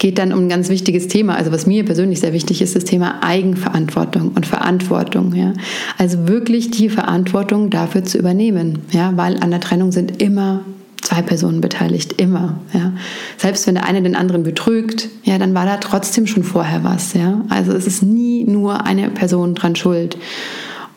geht 0.01 0.19
dann 0.19 0.33
um 0.33 0.41
ein 0.41 0.49
ganz 0.49 0.69
wichtiges 0.71 1.09
Thema. 1.09 1.37
Also 1.37 1.53
was 1.53 1.67
mir 1.67 1.85
persönlich 1.85 2.21
sehr 2.21 2.33
wichtig 2.33 2.63
ist, 2.63 2.75
das 2.75 2.85
Thema 2.85 3.23
Eigenverantwortung 3.23 4.33
und 4.35 4.47
Verantwortung. 4.47 5.35
Ja? 5.35 5.53
Also 5.99 6.27
wirklich 6.27 6.71
die 6.71 6.89
Verantwortung 6.89 7.71
dafür 7.71 8.03
zu 8.03 8.19
übernehmen, 8.19 8.81
ja? 8.93 9.13
weil 9.17 9.39
an 9.41 9.51
der 9.51 9.61
Trennung 9.61 9.93
sind 9.93 10.21
immer 10.21 10.63
zwei 11.03 11.21
Personen 11.21 11.61
beteiligt, 11.61 12.15
immer. 12.15 12.61
Ja? 12.73 12.95
Selbst 13.37 13.67
wenn 13.67 13.75
der 13.75 13.85
eine 13.85 14.03
den 14.03 14.17
anderen 14.17 14.43
betrügt, 14.43 15.11
ja, 15.23 15.39
dann 15.39 15.55
war 15.55 15.67
da 15.67 15.77
trotzdem 15.77 16.27
schon 16.27 16.45
vorher 16.45 16.83
was. 16.83 17.13
Ja? 17.13 17.43
Also 17.51 17.73
es 17.73 17.87
ist 17.87 18.03
nie 18.03 18.45
nur 18.45 18.87
eine 18.87 19.11
Person 19.11 19.55
dran 19.55 19.77
schuld. 19.77 20.17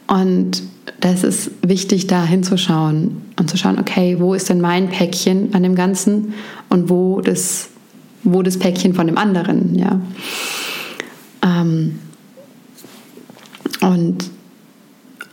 Und 0.07 0.63
das 1.03 1.23
ist 1.25 1.51
wichtig, 1.61 2.07
da 2.07 2.23
hinzuschauen 2.23 3.21
und 3.37 3.49
zu 3.49 3.57
schauen, 3.57 3.77
okay, 3.77 4.17
wo 4.19 4.33
ist 4.33 4.47
denn 4.49 4.61
mein 4.61 4.87
Päckchen 4.87 5.53
an 5.53 5.63
dem 5.63 5.75
Ganzen 5.75 6.33
und 6.69 6.89
wo 6.89 7.19
das 7.19 7.69
wo 8.23 8.41
das 8.41 8.57
Päckchen 8.57 8.93
von 8.93 9.07
dem 9.07 9.17
anderen, 9.17 9.75
ja. 9.75 9.99
Ähm, 11.45 11.99
und 13.81 14.29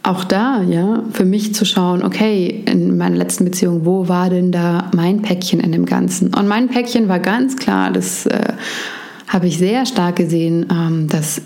auch 0.03 0.25
da, 0.25 0.63
ja, 0.63 1.05
für 1.13 1.25
mich 1.25 1.55
zu 1.55 1.65
schauen, 1.65 2.03
okay, 2.03 2.65
in 2.67 2.97
meiner 2.99 3.17
letzten 3.17 3.45
Beziehung, 3.45 3.85
wo 3.85 4.09
war 4.09 4.29
denn 4.29 4.51
da 4.51 4.91
mein 4.93 5.23
Päckchen 5.23 5.61
in 5.61 5.71
dem 5.71 5.87
Ganzen? 5.87 6.35
Und 6.35 6.49
mein 6.49 6.69
Päckchen 6.69 7.07
war 7.09 7.21
ganz 7.21 7.55
klar, 7.55 7.93
das 7.93 8.27
äh, 8.27 8.55
habe 9.29 9.47
ich 9.47 9.59
sehr 9.59 9.87
stark 9.87 10.17
gesehen, 10.17 10.67
ähm, 10.69 11.07
dass 11.07 11.43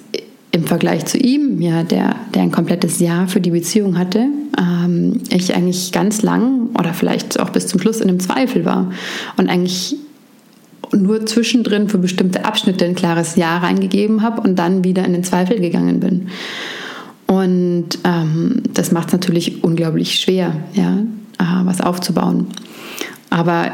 im 0.54 0.64
Vergleich 0.64 1.04
zu 1.04 1.18
ihm, 1.18 1.60
ja, 1.60 1.82
der, 1.82 2.14
der 2.32 2.42
ein 2.42 2.52
komplettes 2.52 3.00
Jahr 3.00 3.26
für 3.26 3.40
die 3.40 3.50
Beziehung 3.50 3.98
hatte, 3.98 4.28
ähm, 4.56 5.20
ich 5.28 5.52
eigentlich 5.52 5.90
ganz 5.90 6.22
lang 6.22 6.68
oder 6.78 6.94
vielleicht 6.94 7.40
auch 7.40 7.50
bis 7.50 7.66
zum 7.66 7.80
Schluss 7.80 8.00
in 8.00 8.08
einem 8.08 8.20
Zweifel 8.20 8.64
war 8.64 8.92
und 9.36 9.48
eigentlich 9.48 9.96
nur 10.92 11.26
zwischendrin 11.26 11.88
für 11.88 11.98
bestimmte 11.98 12.44
Abschnitte 12.44 12.84
ein 12.84 12.94
klares 12.94 13.34
Ja 13.34 13.58
reingegeben 13.58 14.22
habe 14.22 14.42
und 14.42 14.56
dann 14.56 14.84
wieder 14.84 15.04
in 15.04 15.12
den 15.12 15.24
Zweifel 15.24 15.58
gegangen 15.58 15.98
bin. 15.98 16.28
Und 17.26 17.98
ähm, 18.04 18.62
das 18.72 18.92
macht 18.92 19.08
es 19.08 19.12
natürlich 19.12 19.64
unglaublich 19.64 20.20
schwer, 20.20 20.54
ja, 20.74 20.98
äh, 21.40 21.64
was 21.64 21.80
aufzubauen. 21.80 22.46
Aber 23.28 23.72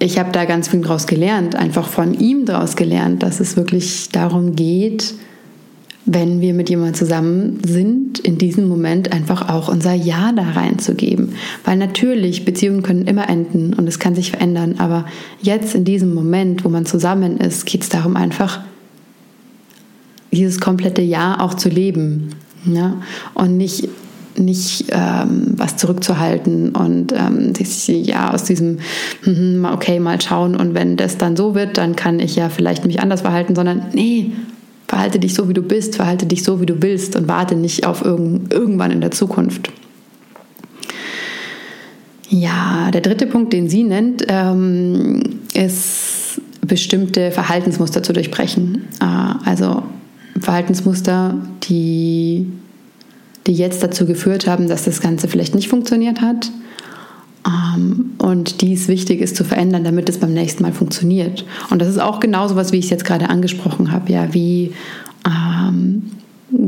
ich 0.00 0.18
habe 0.18 0.32
da 0.32 0.46
ganz 0.46 0.66
viel 0.66 0.80
draus 0.80 1.06
gelernt, 1.06 1.54
einfach 1.54 1.86
von 1.86 2.12
ihm 2.12 2.44
draus 2.44 2.74
gelernt, 2.74 3.22
dass 3.22 3.38
es 3.38 3.56
wirklich 3.56 4.08
darum 4.08 4.56
geht, 4.56 5.14
wenn 6.06 6.40
wir 6.40 6.54
mit 6.54 6.70
jemandem 6.70 6.94
zusammen 6.94 7.58
sind, 7.66 8.20
in 8.20 8.38
diesem 8.38 8.68
Moment 8.68 9.12
einfach 9.12 9.48
auch 9.48 9.68
unser 9.68 9.92
Ja 9.92 10.32
da 10.32 10.52
reinzugeben. 10.52 11.34
Weil 11.64 11.76
natürlich, 11.76 12.44
Beziehungen 12.44 12.82
können 12.82 13.08
immer 13.08 13.28
enden 13.28 13.74
und 13.74 13.88
es 13.88 13.98
kann 13.98 14.14
sich 14.14 14.30
verändern, 14.30 14.76
aber 14.78 15.06
jetzt 15.42 15.74
in 15.74 15.84
diesem 15.84 16.14
Moment, 16.14 16.64
wo 16.64 16.68
man 16.68 16.86
zusammen 16.86 17.38
ist, 17.38 17.66
geht 17.66 17.82
es 17.82 17.88
darum 17.88 18.16
einfach, 18.16 18.60
dieses 20.30 20.60
komplette 20.60 21.02
Ja 21.02 21.40
auch 21.40 21.54
zu 21.54 21.68
leben. 21.68 22.30
Ja? 22.64 23.02
Und 23.34 23.56
nicht 23.56 23.88
nicht 24.38 24.88
ähm, 24.90 25.54
was 25.56 25.78
zurückzuhalten 25.78 26.76
und 26.76 27.12
ähm, 27.12 27.54
sich 27.54 27.86
ja 28.06 28.34
aus 28.34 28.44
diesem 28.44 28.80
hm, 29.22 29.66
okay 29.72 29.98
mal 29.98 30.20
schauen 30.20 30.56
und 30.56 30.74
wenn 30.74 30.98
das 30.98 31.16
dann 31.16 31.36
so 31.36 31.54
wird, 31.54 31.78
dann 31.78 31.96
kann 31.96 32.20
ich 32.20 32.36
ja 32.36 32.50
vielleicht 32.50 32.84
mich 32.84 33.00
anders 33.00 33.22
verhalten, 33.22 33.54
sondern 33.54 33.86
nee, 33.94 34.32
Verhalte 34.88 35.18
dich 35.18 35.34
so, 35.34 35.48
wie 35.48 35.54
du 35.54 35.62
bist, 35.62 35.96
verhalte 35.96 36.26
dich 36.26 36.44
so, 36.44 36.60
wie 36.60 36.66
du 36.66 36.80
willst 36.82 37.16
und 37.16 37.28
warte 37.28 37.56
nicht 37.56 37.86
auf 37.86 38.04
irgend, 38.04 38.52
irgendwann 38.52 38.90
in 38.90 39.00
der 39.00 39.10
Zukunft. 39.10 39.70
Ja, 42.28 42.90
der 42.92 43.00
dritte 43.00 43.26
Punkt, 43.26 43.52
den 43.52 43.68
sie 43.68 43.84
nennt, 43.84 44.24
ähm, 44.28 45.40
ist 45.54 46.40
bestimmte 46.60 47.30
Verhaltensmuster 47.30 48.02
zu 48.02 48.12
durchbrechen. 48.12 48.86
Äh, 49.00 49.48
also 49.48 49.82
Verhaltensmuster, 50.40 51.34
die, 51.64 52.46
die 53.46 53.54
jetzt 53.54 53.82
dazu 53.82 54.06
geführt 54.06 54.46
haben, 54.46 54.68
dass 54.68 54.84
das 54.84 55.00
Ganze 55.00 55.28
vielleicht 55.28 55.54
nicht 55.54 55.68
funktioniert 55.68 56.20
hat 56.20 56.50
und 58.18 58.60
dies 58.60 58.88
wichtig 58.88 59.20
ist 59.20 59.36
zu 59.36 59.44
verändern, 59.44 59.84
damit 59.84 60.08
es 60.08 60.18
beim 60.18 60.32
nächsten 60.32 60.62
Mal 60.62 60.72
funktioniert. 60.72 61.44
Und 61.70 61.80
das 61.80 61.88
ist 61.88 61.98
auch 61.98 62.20
genauso 62.20 62.56
was, 62.56 62.72
wie 62.72 62.78
ich 62.78 62.86
es 62.86 62.90
jetzt 62.90 63.04
gerade 63.04 63.28
angesprochen 63.28 63.92
habe, 63.92 64.10
ja, 64.12 64.34
wie 64.34 64.72
ähm, 65.26 66.10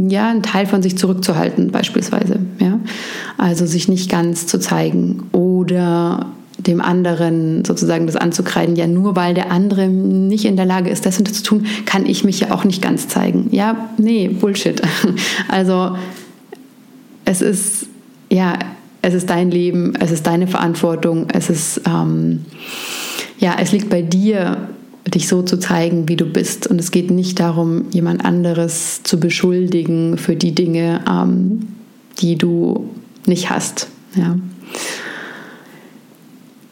ja, 0.08 0.30
einen 0.30 0.42
Teil 0.42 0.66
von 0.66 0.82
sich 0.82 0.96
zurückzuhalten, 0.98 1.70
beispielsweise. 1.70 2.40
Ja? 2.58 2.78
Also 3.36 3.66
sich 3.66 3.88
nicht 3.88 4.10
ganz 4.10 4.46
zu 4.46 4.58
zeigen 4.58 5.24
oder 5.32 6.26
dem 6.58 6.80
anderen 6.80 7.64
sozusagen 7.64 8.06
das 8.06 8.16
anzukreiden, 8.16 8.74
ja, 8.74 8.88
nur 8.88 9.14
weil 9.14 9.32
der 9.32 9.52
andere 9.52 9.86
nicht 9.86 10.44
in 10.44 10.56
der 10.56 10.66
Lage 10.66 10.90
ist, 10.90 11.06
das 11.06 11.18
und 11.18 11.28
das 11.28 11.38
zu 11.38 11.44
tun, 11.44 11.66
kann 11.86 12.04
ich 12.04 12.24
mich 12.24 12.40
ja 12.40 12.50
auch 12.50 12.64
nicht 12.64 12.82
ganz 12.82 13.06
zeigen. 13.06 13.48
Ja, 13.52 13.88
nee, 13.96 14.28
Bullshit. 14.28 14.82
Also 15.48 15.96
es 17.24 17.42
ist, 17.42 17.86
ja, 18.30 18.58
es 19.08 19.14
ist 19.14 19.30
dein 19.30 19.50
Leben, 19.50 19.94
es 19.98 20.10
ist 20.10 20.26
deine 20.26 20.46
Verantwortung, 20.46 21.28
es 21.32 21.48
ist, 21.48 21.80
ähm, 21.86 22.44
ja, 23.38 23.56
es 23.58 23.72
liegt 23.72 23.88
bei 23.88 24.02
dir, 24.02 24.68
dich 25.06 25.28
so 25.28 25.40
zu 25.40 25.58
zeigen, 25.58 26.10
wie 26.10 26.16
du 26.16 26.26
bist. 26.26 26.66
Und 26.66 26.78
es 26.78 26.90
geht 26.90 27.10
nicht 27.10 27.40
darum, 27.40 27.86
jemand 27.90 28.22
anderes 28.22 29.02
zu 29.04 29.18
beschuldigen 29.18 30.18
für 30.18 30.36
die 30.36 30.54
Dinge, 30.54 31.00
ähm, 31.10 31.68
die 32.18 32.36
du 32.36 32.90
nicht 33.24 33.48
hast. 33.48 33.88
Ja. 34.14 34.36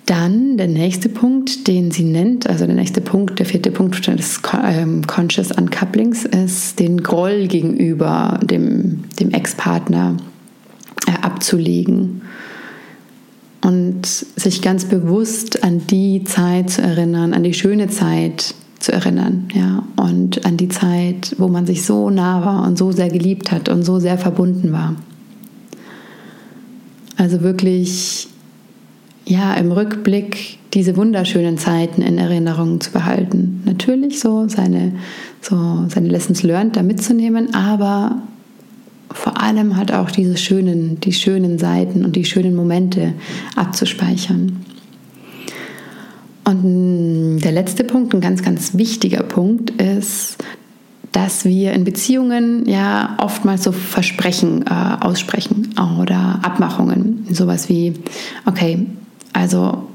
Dann 0.05 0.59
der 0.59 0.69
nächste 0.69 1.09
Punkt, 1.09 1.67
den 1.67 1.91
sie 1.91 2.05
nennt, 2.05 2.47
also 2.47 2.67
der 2.67 2.75
nächste 2.75 3.01
Punkt, 3.01 3.39
der 3.39 3.47
vierte 3.47 3.71
Punkt 3.71 4.07
des 4.07 4.43
ähm, 4.63 5.07
Conscious 5.07 5.53
Uncouplings, 5.53 6.27
ist 6.27 6.79
den 6.79 7.03
Groll 7.03 7.47
gegenüber 7.47 8.39
dem, 8.45 9.05
dem 9.19 9.31
Ex-Partner 9.31 10.19
abzulegen 11.07 12.23
und 13.63 14.07
sich 14.07 14.63
ganz 14.63 14.85
bewusst 14.85 15.65
an 15.65 15.87
die 15.89 16.25
Zeit 16.25 16.71
zu 16.71 16.83
erinnern, 16.83 17.35
an 17.35 17.43
die 17.43 17.55
schöne 17.55 17.89
Zeit 17.89 18.55
zu 18.79 18.93
erinnern, 18.93 19.49
ja, 19.55 19.83
und 19.97 20.45
an 20.47 20.57
die 20.57 20.69
Zeit, 20.69 21.35
wo 21.39 21.49
man 21.49 21.67
sich 21.67 21.85
so 21.85 22.11
nah 22.11 22.45
war 22.45 22.65
und 22.65 22.79
so 22.79 22.93
sehr 22.93 23.09
geliebt 23.09 23.51
hat 23.51 23.69
und 23.69 23.83
so 23.83 23.99
sehr 23.99 24.19
verbunden 24.19 24.73
war. 24.73 24.95
Also 27.17 27.41
wirklich, 27.41 28.29
ja, 29.25 29.55
im 29.55 29.73
Rückblick 29.73 30.59
diese 30.75 30.97
wunderschönen 30.97 31.57
Zeiten 31.57 32.03
in 32.03 32.19
Erinnerung 32.19 32.81
zu 32.81 32.93
behalten. 32.93 33.63
Natürlich 33.65 34.21
so 34.21 34.47
seine, 34.49 34.93
so 35.41 35.87
seine 35.89 36.09
Lessons 36.09 36.43
learned 36.43 36.77
da 36.77 36.83
mitzunehmen, 36.83 37.55
aber 37.55 38.23
vor 39.17 39.41
allem 39.43 39.77
halt 39.77 39.93
auch 39.93 40.11
diese 40.11 40.37
schönen, 40.37 41.01
die 41.01 41.13
schönen 41.13 41.59
Seiten 41.59 42.05
und 42.05 42.17
die 42.17 42.25
schönen 42.25 42.55
Momente 42.55 43.15
abzuspeichern. 43.57 44.65
Und 46.45 47.41
der 47.41 47.51
letzte 47.51 47.83
Punkt, 47.83 48.15
ein 48.15 48.21
ganz, 48.21 48.43
ganz 48.43 48.77
wichtiger 48.77 49.23
Punkt, 49.23 49.71
ist, 49.83 50.37
dass 51.13 51.47
wir 51.47 51.73
in 51.73 51.85
Beziehungen 51.85 52.69
ja 52.69 53.17
oftmals 53.19 53.65
so 53.65 53.73
Versprechen 53.73 54.67
äh, 54.67 54.97
aussprechen 55.01 55.75
oder 56.01 56.39
Abmachungen. 56.43 57.27
Sowas 57.31 57.71
wie, 57.71 57.95
okay, 58.45 58.87
also 59.33 59.89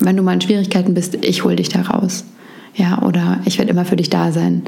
wenn 0.00 0.16
du 0.16 0.22
mal 0.22 0.32
in 0.32 0.40
Schwierigkeiten 0.40 0.94
bist, 0.94 1.18
ich 1.22 1.44
hole 1.44 1.56
dich 1.56 1.68
da 1.68 1.82
raus. 1.82 2.24
Ja, 2.74 3.02
oder 3.02 3.40
ich 3.44 3.58
werde 3.58 3.70
immer 3.70 3.84
für 3.84 3.96
dich 3.96 4.08
da 4.08 4.32
sein. 4.32 4.62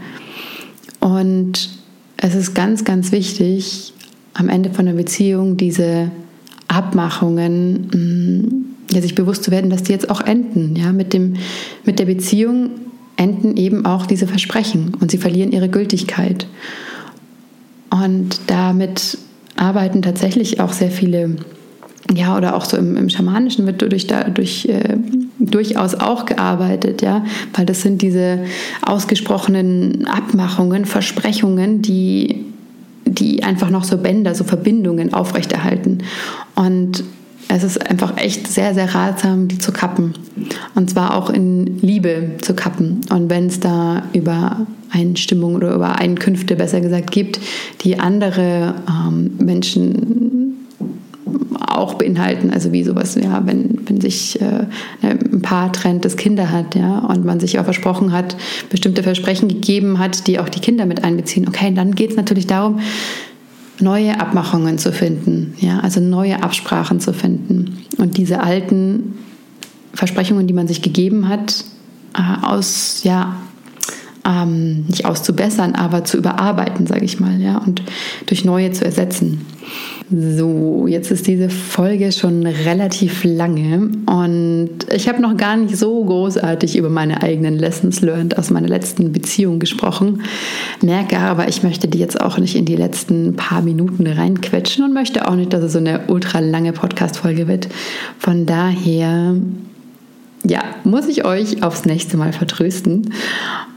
Und 1.00 1.79
es 2.22 2.34
ist 2.34 2.54
ganz, 2.54 2.84
ganz 2.84 3.12
wichtig, 3.12 3.94
am 4.34 4.48
Ende 4.48 4.70
von 4.70 4.86
einer 4.86 4.96
Beziehung 4.96 5.56
diese 5.56 6.10
Abmachungen 6.68 7.88
mm, 8.90 8.94
ja, 8.94 9.00
sich 9.00 9.14
bewusst 9.14 9.42
zu 9.42 9.50
werden, 9.50 9.70
dass 9.70 9.84
die 9.84 9.92
jetzt 9.92 10.10
auch 10.10 10.20
enden. 10.20 10.76
Ja, 10.76 10.92
mit, 10.92 11.12
dem, 11.12 11.34
mit 11.84 11.98
der 11.98 12.04
Beziehung 12.04 12.70
enden 13.16 13.56
eben 13.56 13.86
auch 13.86 14.06
diese 14.06 14.26
Versprechen 14.26 14.94
und 15.00 15.10
sie 15.10 15.18
verlieren 15.18 15.52
ihre 15.52 15.68
Gültigkeit. 15.68 16.46
Und 17.90 18.40
damit 18.46 19.18
arbeiten 19.56 20.02
tatsächlich 20.02 20.60
auch 20.60 20.72
sehr 20.72 20.90
viele, 20.90 21.36
ja, 22.12 22.37
oder 22.37 22.57
auch 22.57 22.64
so 22.64 22.76
im, 22.76 22.97
im 22.97 23.09
Schamanischen 23.09 23.66
wird 23.66 23.83
durch, 23.83 24.07
durch 24.35 24.66
äh, 24.66 24.97
durchaus 25.40 25.95
auch 25.95 26.26
gearbeitet, 26.26 27.02
ja, 27.02 27.25
weil 27.54 27.66
das 27.66 27.83
sind 27.83 28.02
diese 28.02 28.40
ausgesprochenen 28.83 30.07
Abmachungen, 30.07 30.85
Versprechungen, 30.85 31.83
die, 31.83 32.45
die 33.07 33.42
einfach 33.42 33.71
noch 33.71 33.85
so 33.85 33.99
Bänder, 33.99 34.35
so 34.35 34.45
Verbindungen 34.45 35.14
aufrechterhalten. 35.14 35.99
Und 36.54 37.04
es 37.49 37.64
ist 37.64 37.90
einfach 37.90 38.16
echt 38.16 38.47
sehr, 38.47 38.75
sehr 38.75 38.95
ratsam, 38.95 39.49
die 39.49 39.59
zu 39.59 39.73
kappen. 39.73 40.14
Und 40.75 40.90
zwar 40.90 41.16
auch 41.16 41.30
in 41.30 41.80
Liebe 41.80 42.33
zu 42.40 42.54
kappen. 42.54 43.00
Und 43.11 43.28
wenn 43.28 43.47
es 43.47 43.59
da 43.59 44.04
Übereinstimmung 44.12 45.57
oder 45.57 45.75
Übereinkünfte 45.75 46.54
besser 46.54 46.80
gesagt 46.80 47.11
gibt, 47.11 47.40
die 47.83 47.99
andere 47.99 48.75
ähm, 48.88 49.33
Menschen 49.38 50.29
auch 51.80 51.94
beinhalten, 51.94 52.50
also 52.50 52.72
wie 52.72 52.84
sowas, 52.84 53.16
ja, 53.16 53.42
wenn, 53.44 53.80
wenn 53.87 54.00
sich 54.00 54.40
äh, 54.40 54.66
ein 55.02 55.42
Paar 55.42 55.72
trennt, 55.72 56.04
das 56.04 56.16
Kinder 56.16 56.50
hat, 56.50 56.75
ja, 56.75 56.99
und 56.99 57.25
man 57.25 57.40
sich 57.40 57.58
auch 57.58 57.64
versprochen 57.64 58.12
hat, 58.12 58.37
bestimmte 58.70 59.02
Versprechen 59.02 59.49
gegeben 59.49 59.99
hat, 59.99 60.26
die 60.26 60.38
auch 60.38 60.49
die 60.49 60.60
Kinder 60.60 60.87
mit 60.87 61.04
einbeziehen. 61.04 61.49
Okay, 61.49 61.72
dann 61.75 61.94
geht 61.94 62.10
es 62.10 62.16
natürlich 62.16 62.46
darum, 62.46 62.80
neue 63.80 64.20
Abmachungen 64.20 64.78
zu 64.78 64.92
finden, 64.92 65.54
ja, 65.58 65.80
also 65.80 66.00
neue 66.00 66.42
Absprachen 66.42 67.00
zu 67.00 67.12
finden 67.12 67.78
und 67.99 68.16
diese 68.16 68.40
alten 68.40 69.14
Versprechungen, 69.94 70.46
die 70.46 70.54
man 70.54 70.68
sich 70.68 70.82
gegeben 70.82 71.28
hat, 71.28 71.64
äh, 72.14 72.46
aus, 72.46 73.00
ja, 73.04 73.37
ähm, 74.25 74.84
nicht 74.87 75.04
auszubessern, 75.04 75.75
aber 75.75 76.04
zu 76.04 76.18
überarbeiten, 76.18 76.87
sage 76.87 77.04
ich 77.04 77.20
mal, 77.20 77.40
ja, 77.40 77.58
und 77.58 77.82
durch 78.26 78.44
neue 78.44 78.70
zu 78.72 78.84
ersetzen. 78.84 79.46
So, 80.12 80.88
jetzt 80.88 81.12
ist 81.12 81.29
diese 81.29 81.50
Folge 81.50 82.11
schon 82.11 82.45
relativ 82.45 83.23
lange 83.23 83.90
und 84.07 84.71
ich 84.93 85.09
habe 85.09 85.23
noch 85.23 85.37
gar 85.37 85.57
nicht 85.57 85.76
so 85.76 86.05
großartig 86.05 86.76
über 86.76 86.88
meine 86.88 87.23
eigenen 87.23 87.57
Lessons 87.57 88.00
learned 88.00 88.37
aus 88.37 88.50
meiner 88.50 88.67
letzten 88.67 89.12
Beziehung 89.12 89.61
gesprochen. 89.61 90.23
Merke 90.83 91.19
aber, 91.21 91.47
ich 91.47 91.62
möchte 91.62 91.87
die 91.87 91.99
jetzt 91.99 92.21
auch 92.21 92.38
nicht 92.38 92.57
in 92.57 92.64
die 92.64 92.75
letzten 92.75 93.37
paar 93.37 93.62
Minuten 93.62 94.05
reinquetschen 94.05 94.85
und 94.85 94.93
möchte 94.93 95.29
auch 95.29 95.37
nicht, 95.37 95.52
dass 95.52 95.62
es 95.62 95.75
so 95.75 95.79
eine 95.79 96.00
ultra 96.09 96.40
lange 96.40 96.73
Podcast-Folge 96.73 97.47
wird. 97.47 97.69
Von 98.19 98.47
daher 98.47 99.37
ja, 100.43 100.61
muss 100.83 101.07
ich 101.07 101.25
euch 101.25 101.62
aufs 101.62 101.85
nächste 101.85 102.17
Mal 102.17 102.33
vertrösten. 102.33 103.14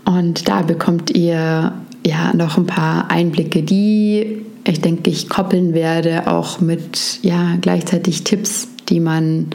Und 0.05 0.47
da 0.47 0.63
bekommt 0.63 1.11
ihr 1.11 1.73
ja 2.03 2.33
noch 2.33 2.57
ein 2.57 2.65
paar 2.65 3.11
Einblicke, 3.11 3.61
die 3.61 4.43
ich 4.65 4.81
denke, 4.81 5.09
ich 5.09 5.29
koppeln 5.29 5.73
werde, 5.73 6.27
auch 6.27 6.61
mit 6.61 7.19
ja, 7.21 7.57
gleichzeitig 7.59 8.23
Tipps, 8.23 8.67
die 8.89 8.99
man 8.99 9.47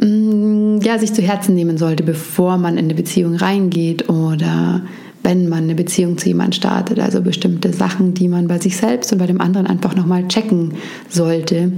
mm, 0.00 0.78
ja, 0.82 0.98
sich 0.98 1.12
zu 1.12 1.22
Herzen 1.22 1.54
nehmen 1.54 1.78
sollte, 1.78 2.02
bevor 2.02 2.58
man 2.58 2.78
in 2.78 2.86
eine 2.86 2.94
Beziehung 2.94 3.36
reingeht 3.36 4.08
oder 4.08 4.82
wenn 5.22 5.48
man 5.48 5.64
eine 5.64 5.74
Beziehung 5.74 6.16
zu 6.16 6.28
jemandem 6.28 6.52
startet. 6.52 7.00
Also 7.00 7.20
bestimmte 7.20 7.72
Sachen, 7.72 8.14
die 8.14 8.28
man 8.28 8.48
bei 8.48 8.58
sich 8.58 8.76
selbst 8.76 9.12
und 9.12 9.18
bei 9.18 9.26
dem 9.26 9.40
anderen 9.40 9.66
einfach 9.66 9.94
nochmal 9.94 10.26
checken 10.28 10.74
sollte. 11.08 11.72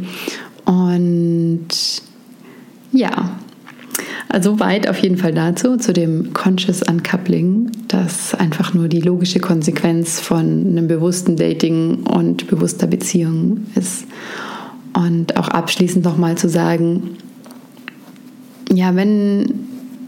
Und 0.67 1.69
ja, 2.93 3.39
also 4.31 4.61
weit 4.61 4.89
auf 4.89 4.99
jeden 4.99 5.17
Fall 5.17 5.35
dazu, 5.35 5.77
zu 5.77 5.93
dem 5.93 6.33
Conscious 6.33 6.83
Uncoupling, 6.83 7.71
das 7.89 8.33
einfach 8.35 8.75
nur 8.75 8.87
die 8.87 9.01
logische 9.01 9.41
Konsequenz 9.41 10.21
von 10.21 10.67
einem 10.67 10.87
bewussten 10.87 11.37
Dating 11.37 12.05
und 12.05 12.47
bewusster 12.47 12.87
Beziehung 12.87 13.67
ist. 13.75 14.05
Und 14.93 15.37
auch 15.37 15.49
abschließend 15.49 16.05
nochmal 16.05 16.39
zu 16.39 16.49
sagen, 16.49 17.17
ja, 18.73 18.95
wenn 18.95 19.53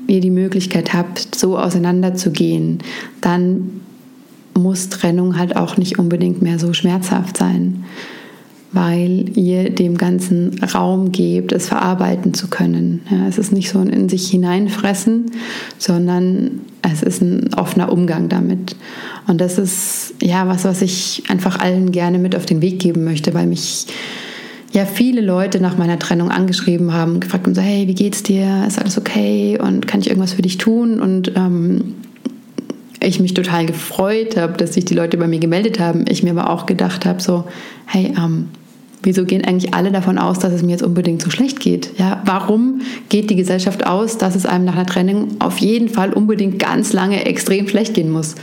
ihr 0.07 0.21
die 0.21 0.31
Möglichkeit 0.31 0.93
habt, 0.93 1.35
so 1.35 1.59
auseinanderzugehen, 1.59 2.79
dann 3.21 3.81
muss 4.55 4.89
Trennung 4.89 5.37
halt 5.37 5.57
auch 5.57 5.77
nicht 5.77 5.99
unbedingt 5.99 6.43
mehr 6.43 6.61
so 6.61 6.73
schmerzhaft 6.73 7.37
sein 7.37 7.85
weil 8.73 9.37
ihr 9.37 9.71
dem 9.71 9.99
ganzen 9.99 10.63
Raum 10.65 11.13
gebt, 11.13 11.53
es 11.53 11.69
verarbeiten 11.69 12.33
zu 12.33 12.49
können. 12.49 13.03
Ja, 13.11 13.29
es 13.29 13.39
ist 13.39 13.53
nicht 13.53 13.69
so 13.69 13.79
ein 13.79 13.91
in 13.91 14.09
sich 14.09 14.31
hineinfressen, 14.31 15.31
sondern 15.79 16.63
es 16.81 17.03
ist 17.03 17.21
ein 17.23 17.53
offener 17.55 17.93
Umgang 17.93 18.29
damit. 18.29 18.77
Und 19.27 19.41
das 19.41 19.59
ist 19.59 20.15
ja 20.23 20.49
was, 20.49 20.65
was 20.65 20.81
ich 20.81 21.23
einfach 21.29 21.61
allen 21.61 21.93
gerne 21.93 22.19
mit 22.19 22.35
auf 22.35 22.47
den 22.47 22.63
Weg 22.63 22.79
geben 22.79 23.05
möchte, 23.05 23.35
weil 23.35 23.47
mich 23.47 23.87
ja 24.73 24.87
viele 24.87 25.21
Leute 25.21 25.61
nach 25.61 25.77
meiner 25.77 25.99
Trennung 25.99 26.31
angeschrieben 26.31 26.95
haben, 26.95 27.21
gefragt 27.21 27.47
haben 27.47 27.55
so, 27.55 27.61
hey, 27.61 27.87
wie 27.87 27.95
geht's 27.95 28.23
dir? 28.23 28.65
Ist 28.67 28.79
alles 28.79 28.97
okay? 28.97 29.59
Und 29.63 29.87
kann 29.87 30.01
ich 30.01 30.09
irgendwas 30.09 30.33
für 30.33 30.43
dich 30.43 30.57
tun? 30.57 30.99
Und 30.99 31.33
ähm, 31.37 31.95
ich 33.01 33.21
mich 33.21 33.35
total 33.35 33.67
gefreut 33.67 34.37
habe, 34.37 34.57
dass 34.57 34.75
sich 34.75 34.85
die 34.85 34.95
Leute 34.95 35.19
bei 35.19 35.27
mir 35.27 35.41
gemeldet 35.41 35.79
haben. 35.79 36.05
Ich 36.09 36.23
mir 36.23 36.31
aber 36.31 36.51
auch 36.51 36.67
gedacht 36.67 37.05
habe, 37.05 37.21
so, 37.21 37.45
hey, 37.87 38.15
ähm, 38.17 38.49
Wieso 39.05 39.25
gehen 39.25 39.45
eigentlich 39.45 39.75
alle 39.75 39.91
davon 39.91 40.17
aus, 40.17 40.39
dass 40.39 40.53
es 40.53 40.63
mir 40.63 40.73
jetzt 40.73 40.83
unbedingt 40.83 41.23
so 41.23 41.31
schlecht 41.31 41.59
geht? 41.59 41.99
Ja, 41.99 42.23
warum 42.25 42.83
geht 43.09 43.31
die 43.31 43.37
Gesellschaft 43.37 43.85
aus, 43.85 44.17
dass 44.17 44.37
es 44.37 44.47
einem 44.47 44.65
nach 44.65 44.75
einer 44.75 44.87
Trennung 44.87 45.29
auf 45.41 45.59
jeden 45.59 45.89
Fall 45.89 46.13
unbedingt 46.13 46.61
ganz 46.61 46.93
lange 46.93 47.25
extrem 47.25 47.67
schlecht 47.67 47.95
gehen 47.95 48.11
muss? 48.11 48.37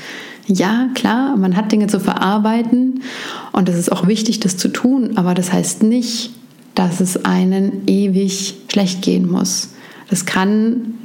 Ja, 0.48 0.90
klar, 0.96 1.38
man 1.38 1.56
hat 1.56 1.72
Dinge 1.72 1.88
zu 1.88 2.00
verarbeiten 2.00 3.04
und 3.54 3.70
es 3.70 3.78
ist 3.78 3.92
auch 3.92 4.08
wichtig, 4.08 4.40
das 4.40 4.58
zu 4.58 4.68
tun, 4.68 5.12
aber 5.16 5.34
das 5.34 5.54
heißt 5.54 5.84
nicht, 5.84 6.32
dass 6.76 7.00
es 7.00 7.24
einen 7.24 7.84
ewig 7.88 8.56
schlecht 8.72 9.02
gehen 9.02 9.30
muss. 9.30 9.70
Das 10.10 10.26
kann, 10.26 10.96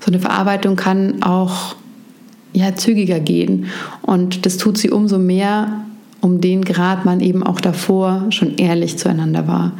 so 0.00 0.06
eine 0.06 0.20
Verarbeitung 0.20 0.76
kann 0.76 1.22
auch 1.22 1.74
ja, 2.52 2.74
zügiger 2.76 3.20
gehen 3.20 3.66
und 4.02 4.46
das 4.46 4.56
tut 4.56 4.78
sie 4.78 4.90
umso 4.90 5.18
mehr, 5.18 5.84
um 6.20 6.40
den 6.40 6.64
Grad 6.64 7.04
man 7.04 7.20
eben 7.20 7.42
auch 7.42 7.60
davor 7.60 8.26
schon 8.30 8.56
ehrlich 8.56 8.98
zueinander 8.98 9.46
war. 9.46 9.72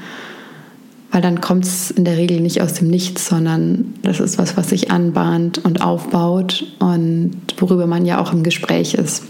Weil 1.11 1.23
dann 1.23 1.41
kommt 1.41 1.65
es 1.65 1.91
in 1.91 2.05
der 2.05 2.17
Regel 2.17 2.41
nicht 2.41 2.61
aus 2.61 2.75
dem 2.75 2.89
Nichts, 2.89 3.27
sondern 3.27 3.95
das 4.03 4.21
ist 4.21 4.39
was, 4.39 4.57
was 4.57 4.71
sich 4.71 4.91
anbahnt 4.91 5.59
und 5.65 5.81
aufbaut 5.81 6.67
und 6.79 7.37
worüber 7.59 7.87
man 7.87 8.05
ja 8.05 8.21
auch 8.21 8.33
im 8.33 8.43
Gespräch 8.43 8.95
ist. 8.95 9.23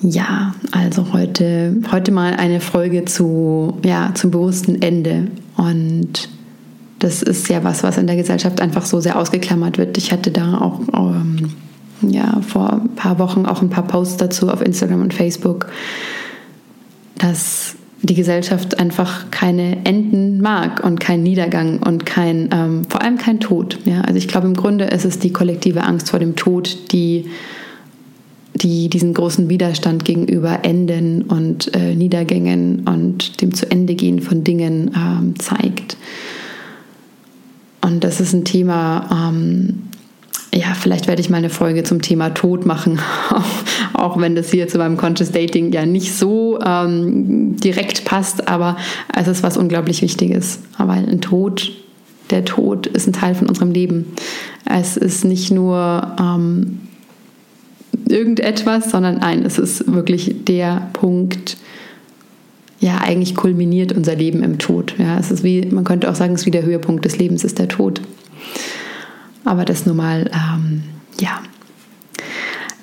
Ja, 0.00 0.54
also 0.70 1.12
heute, 1.12 1.76
heute 1.90 2.12
mal 2.12 2.34
eine 2.34 2.60
Folge 2.60 3.04
zu, 3.04 3.78
ja, 3.84 4.12
zum 4.14 4.30
bewussten 4.30 4.80
Ende. 4.80 5.28
Und 5.56 6.28
das 7.00 7.22
ist 7.22 7.48
ja 7.48 7.64
was, 7.64 7.82
was 7.82 7.98
in 7.98 8.06
der 8.06 8.16
Gesellschaft 8.16 8.60
einfach 8.60 8.84
so 8.86 9.00
sehr 9.00 9.18
ausgeklammert 9.18 9.76
wird. 9.76 9.98
Ich 9.98 10.12
hatte 10.12 10.30
da 10.30 10.58
auch 10.58 10.80
ähm, 10.94 11.50
ja, 12.02 12.40
vor 12.46 12.72
ein 12.74 12.94
paar 12.94 13.18
Wochen 13.18 13.46
auch 13.46 13.62
ein 13.62 13.70
paar 13.70 13.86
Posts 13.86 14.18
dazu 14.18 14.48
auf 14.48 14.62
Instagram 14.62 15.02
und 15.02 15.14
Facebook, 15.14 15.68
dass 17.16 17.76
die 18.02 18.14
Gesellschaft 18.14 18.78
einfach 18.78 19.30
keine 19.30 19.84
Enden 19.84 20.40
mag 20.40 20.84
und 20.84 21.00
keinen 21.00 21.24
Niedergang 21.24 21.82
und 21.82 22.06
kein, 22.06 22.48
ähm, 22.52 22.84
vor 22.88 23.02
allem 23.02 23.18
kein 23.18 23.40
Tod. 23.40 23.78
Ja? 23.84 24.02
Also 24.02 24.18
ich 24.18 24.28
glaube, 24.28 24.46
im 24.46 24.54
Grunde 24.54 24.84
ist 24.84 25.04
es 25.04 25.18
die 25.18 25.32
kollektive 25.32 25.82
Angst 25.82 26.10
vor 26.10 26.20
dem 26.20 26.36
Tod, 26.36 26.92
die, 26.92 27.26
die 28.54 28.88
diesen 28.88 29.14
großen 29.14 29.48
Widerstand 29.48 30.04
gegenüber 30.04 30.60
Enden 30.62 31.22
und 31.22 31.74
äh, 31.74 31.94
Niedergängen 31.96 32.86
und 32.88 33.40
dem 33.42 33.52
zu 33.52 33.68
Ende 33.68 33.96
gehen 33.96 34.20
von 34.20 34.44
Dingen 34.44 34.92
ähm, 34.96 35.34
zeigt. 35.38 35.96
Und 37.80 38.04
das 38.04 38.20
ist 38.20 38.32
ein 38.32 38.44
Thema, 38.44 39.30
ähm, 39.30 39.87
ja, 40.58 40.74
vielleicht 40.74 41.06
werde 41.06 41.20
ich 41.20 41.30
mal 41.30 41.36
eine 41.36 41.50
Folge 41.50 41.84
zum 41.84 42.02
Thema 42.02 42.30
Tod 42.30 42.66
machen, 42.66 42.98
auch 43.92 44.20
wenn 44.20 44.34
das 44.34 44.50
hier 44.50 44.66
zu 44.66 44.78
meinem 44.78 44.96
Conscious 44.96 45.30
Dating 45.30 45.70
ja 45.70 45.86
nicht 45.86 46.14
so 46.14 46.58
ähm, 46.64 47.56
direkt 47.56 48.04
passt, 48.04 48.48
aber 48.48 48.76
es 49.16 49.28
ist 49.28 49.44
was 49.44 49.56
unglaublich 49.56 50.02
Wichtiges, 50.02 50.60
weil 50.76 51.08
ein 51.08 51.20
Tod, 51.20 51.70
der 52.30 52.44
Tod 52.44 52.88
ist 52.88 53.06
ein 53.06 53.12
Teil 53.12 53.36
von 53.36 53.48
unserem 53.48 53.70
Leben. 53.70 54.06
Es 54.64 54.96
ist 54.96 55.24
nicht 55.24 55.52
nur 55.52 56.16
ähm, 56.18 56.80
irgendetwas, 58.08 58.90
sondern 58.90 59.18
nein, 59.18 59.44
es 59.44 59.58
ist 59.58 59.92
wirklich 59.92 60.44
der 60.44 60.90
Punkt, 60.92 61.56
ja, 62.80 62.98
eigentlich 62.98 63.36
kulminiert 63.36 63.92
unser 63.92 64.16
Leben 64.16 64.42
im 64.42 64.58
Tod. 64.58 64.94
Ja, 64.98 65.18
es 65.18 65.30
ist 65.30 65.44
wie, 65.44 65.64
man 65.66 65.84
könnte 65.84 66.10
auch 66.10 66.16
sagen, 66.16 66.34
es 66.34 66.40
ist 66.40 66.46
wie 66.46 66.50
der 66.50 66.64
Höhepunkt 66.64 67.04
des 67.04 67.16
Lebens 67.16 67.44
ist 67.44 67.60
der 67.60 67.68
Tod. 67.68 68.00
Aber 69.44 69.64
das 69.64 69.86
nur 69.86 69.94
mal, 69.94 70.30
ähm, 70.32 70.82
ja, 71.20 71.40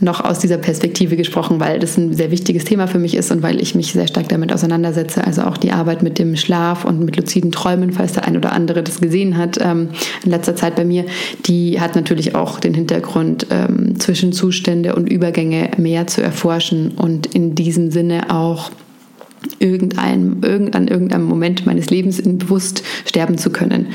noch 0.02 0.24
aus 0.24 0.40
dieser 0.40 0.58
Perspektive 0.58 1.16
gesprochen, 1.16 1.60
weil 1.60 1.80
das 1.80 1.98
ein 1.98 2.14
sehr 2.14 2.30
wichtiges 2.30 2.66
Thema 2.66 2.88
für 2.88 3.00
mich 3.00 3.16
ist 3.16 3.32
und 3.32 3.42
weil 3.42 3.62
ich 3.62 3.76
mich 3.76 3.94
sehr 3.94 4.08
stark 4.08 4.28
damit 4.28 4.52
auseinandersetze. 4.52 5.26
Also 5.26 5.44
auch 5.44 5.58
die 5.58 5.72
Arbeit 5.72 6.04
mit 6.04 6.20
dem 6.20 6.36
Schlaf 6.36 6.84
und 6.84 7.00
mit 7.00 7.16
luziden 7.16 7.52
Träumen, 7.52 7.94
falls 7.94 8.14
der 8.14 8.26
ein 8.26 8.36
oder 8.36 8.52
andere 8.52 8.84
das 8.84 9.00
gesehen 9.00 9.38
hat 9.38 9.58
ähm, 9.62 9.90
in 10.24 10.32
letzter 10.32 10.56
Zeit 10.56 10.76
bei 10.76 10.84
mir, 10.84 11.06
die 11.46 11.80
hat 11.80 11.96
natürlich 11.96 12.36
auch 12.36 12.60
den 12.60 12.74
Hintergrund, 12.74 13.48
ähm, 13.52 13.98
Zwischenzustände 14.00 14.96
und 14.96 15.08
Übergänge 15.08 15.72
mehr 15.78 16.08
zu 16.08 16.22
erforschen 16.22 16.92
und 16.92 17.28
in 17.28 17.56
diesem 17.56 17.90
Sinne 17.90 18.32
auch 18.32 18.72
irgendein, 19.60 20.42
irgend, 20.42 20.76
an 20.76 20.88
irgendeinem 20.88 21.26
Moment 21.26 21.66
meines 21.66 21.90
Lebens 21.90 22.22
bewusst 22.22 22.84
sterben 23.06 23.38
zu 23.38 23.50
können. 23.50 23.88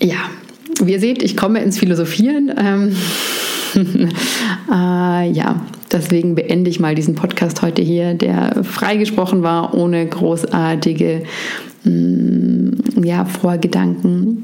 Ja, 0.00 0.30
wie 0.86 0.92
ihr 0.92 1.00
seht, 1.00 1.22
ich 1.22 1.36
komme 1.36 1.60
ins 1.60 1.78
Philosophieren. 1.78 2.52
Ähm, 2.56 2.96
äh, 4.70 5.30
ja, 5.30 5.60
deswegen 5.90 6.34
beende 6.34 6.70
ich 6.70 6.80
mal 6.80 6.94
diesen 6.94 7.14
Podcast 7.14 7.62
heute 7.62 7.82
hier, 7.82 8.14
der 8.14 8.64
freigesprochen 8.64 9.42
war, 9.42 9.74
ohne 9.74 10.06
großartige 10.06 11.24
mh, 11.84 11.90
mm, 11.90 13.04
ja, 13.04 13.24
Vorgedanken. 13.24 14.42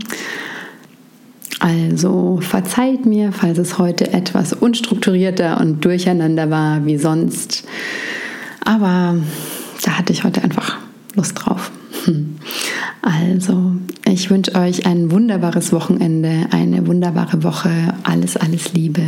Also 1.60 2.38
verzeiht 2.40 3.04
mir, 3.04 3.32
falls 3.32 3.58
es 3.58 3.78
heute 3.78 4.12
etwas 4.12 4.52
unstrukturierter 4.52 5.60
und 5.60 5.84
durcheinander 5.84 6.50
war 6.50 6.86
wie 6.86 6.98
sonst. 6.98 7.64
Aber 8.64 9.16
da 9.82 9.98
hatte 9.98 10.12
ich 10.12 10.22
heute 10.24 10.42
einfach 10.42 10.76
Lust 11.14 11.34
drauf. 11.34 11.72
Also, 13.02 13.72
ich 14.04 14.30
wünsche 14.30 14.54
euch 14.54 14.86
ein 14.86 15.10
wunderbares 15.10 15.72
Wochenende, 15.72 16.46
eine 16.50 16.86
wunderbare 16.86 17.42
Woche. 17.42 17.70
Alles, 18.02 18.36
alles 18.36 18.72
Liebe. 18.72 19.02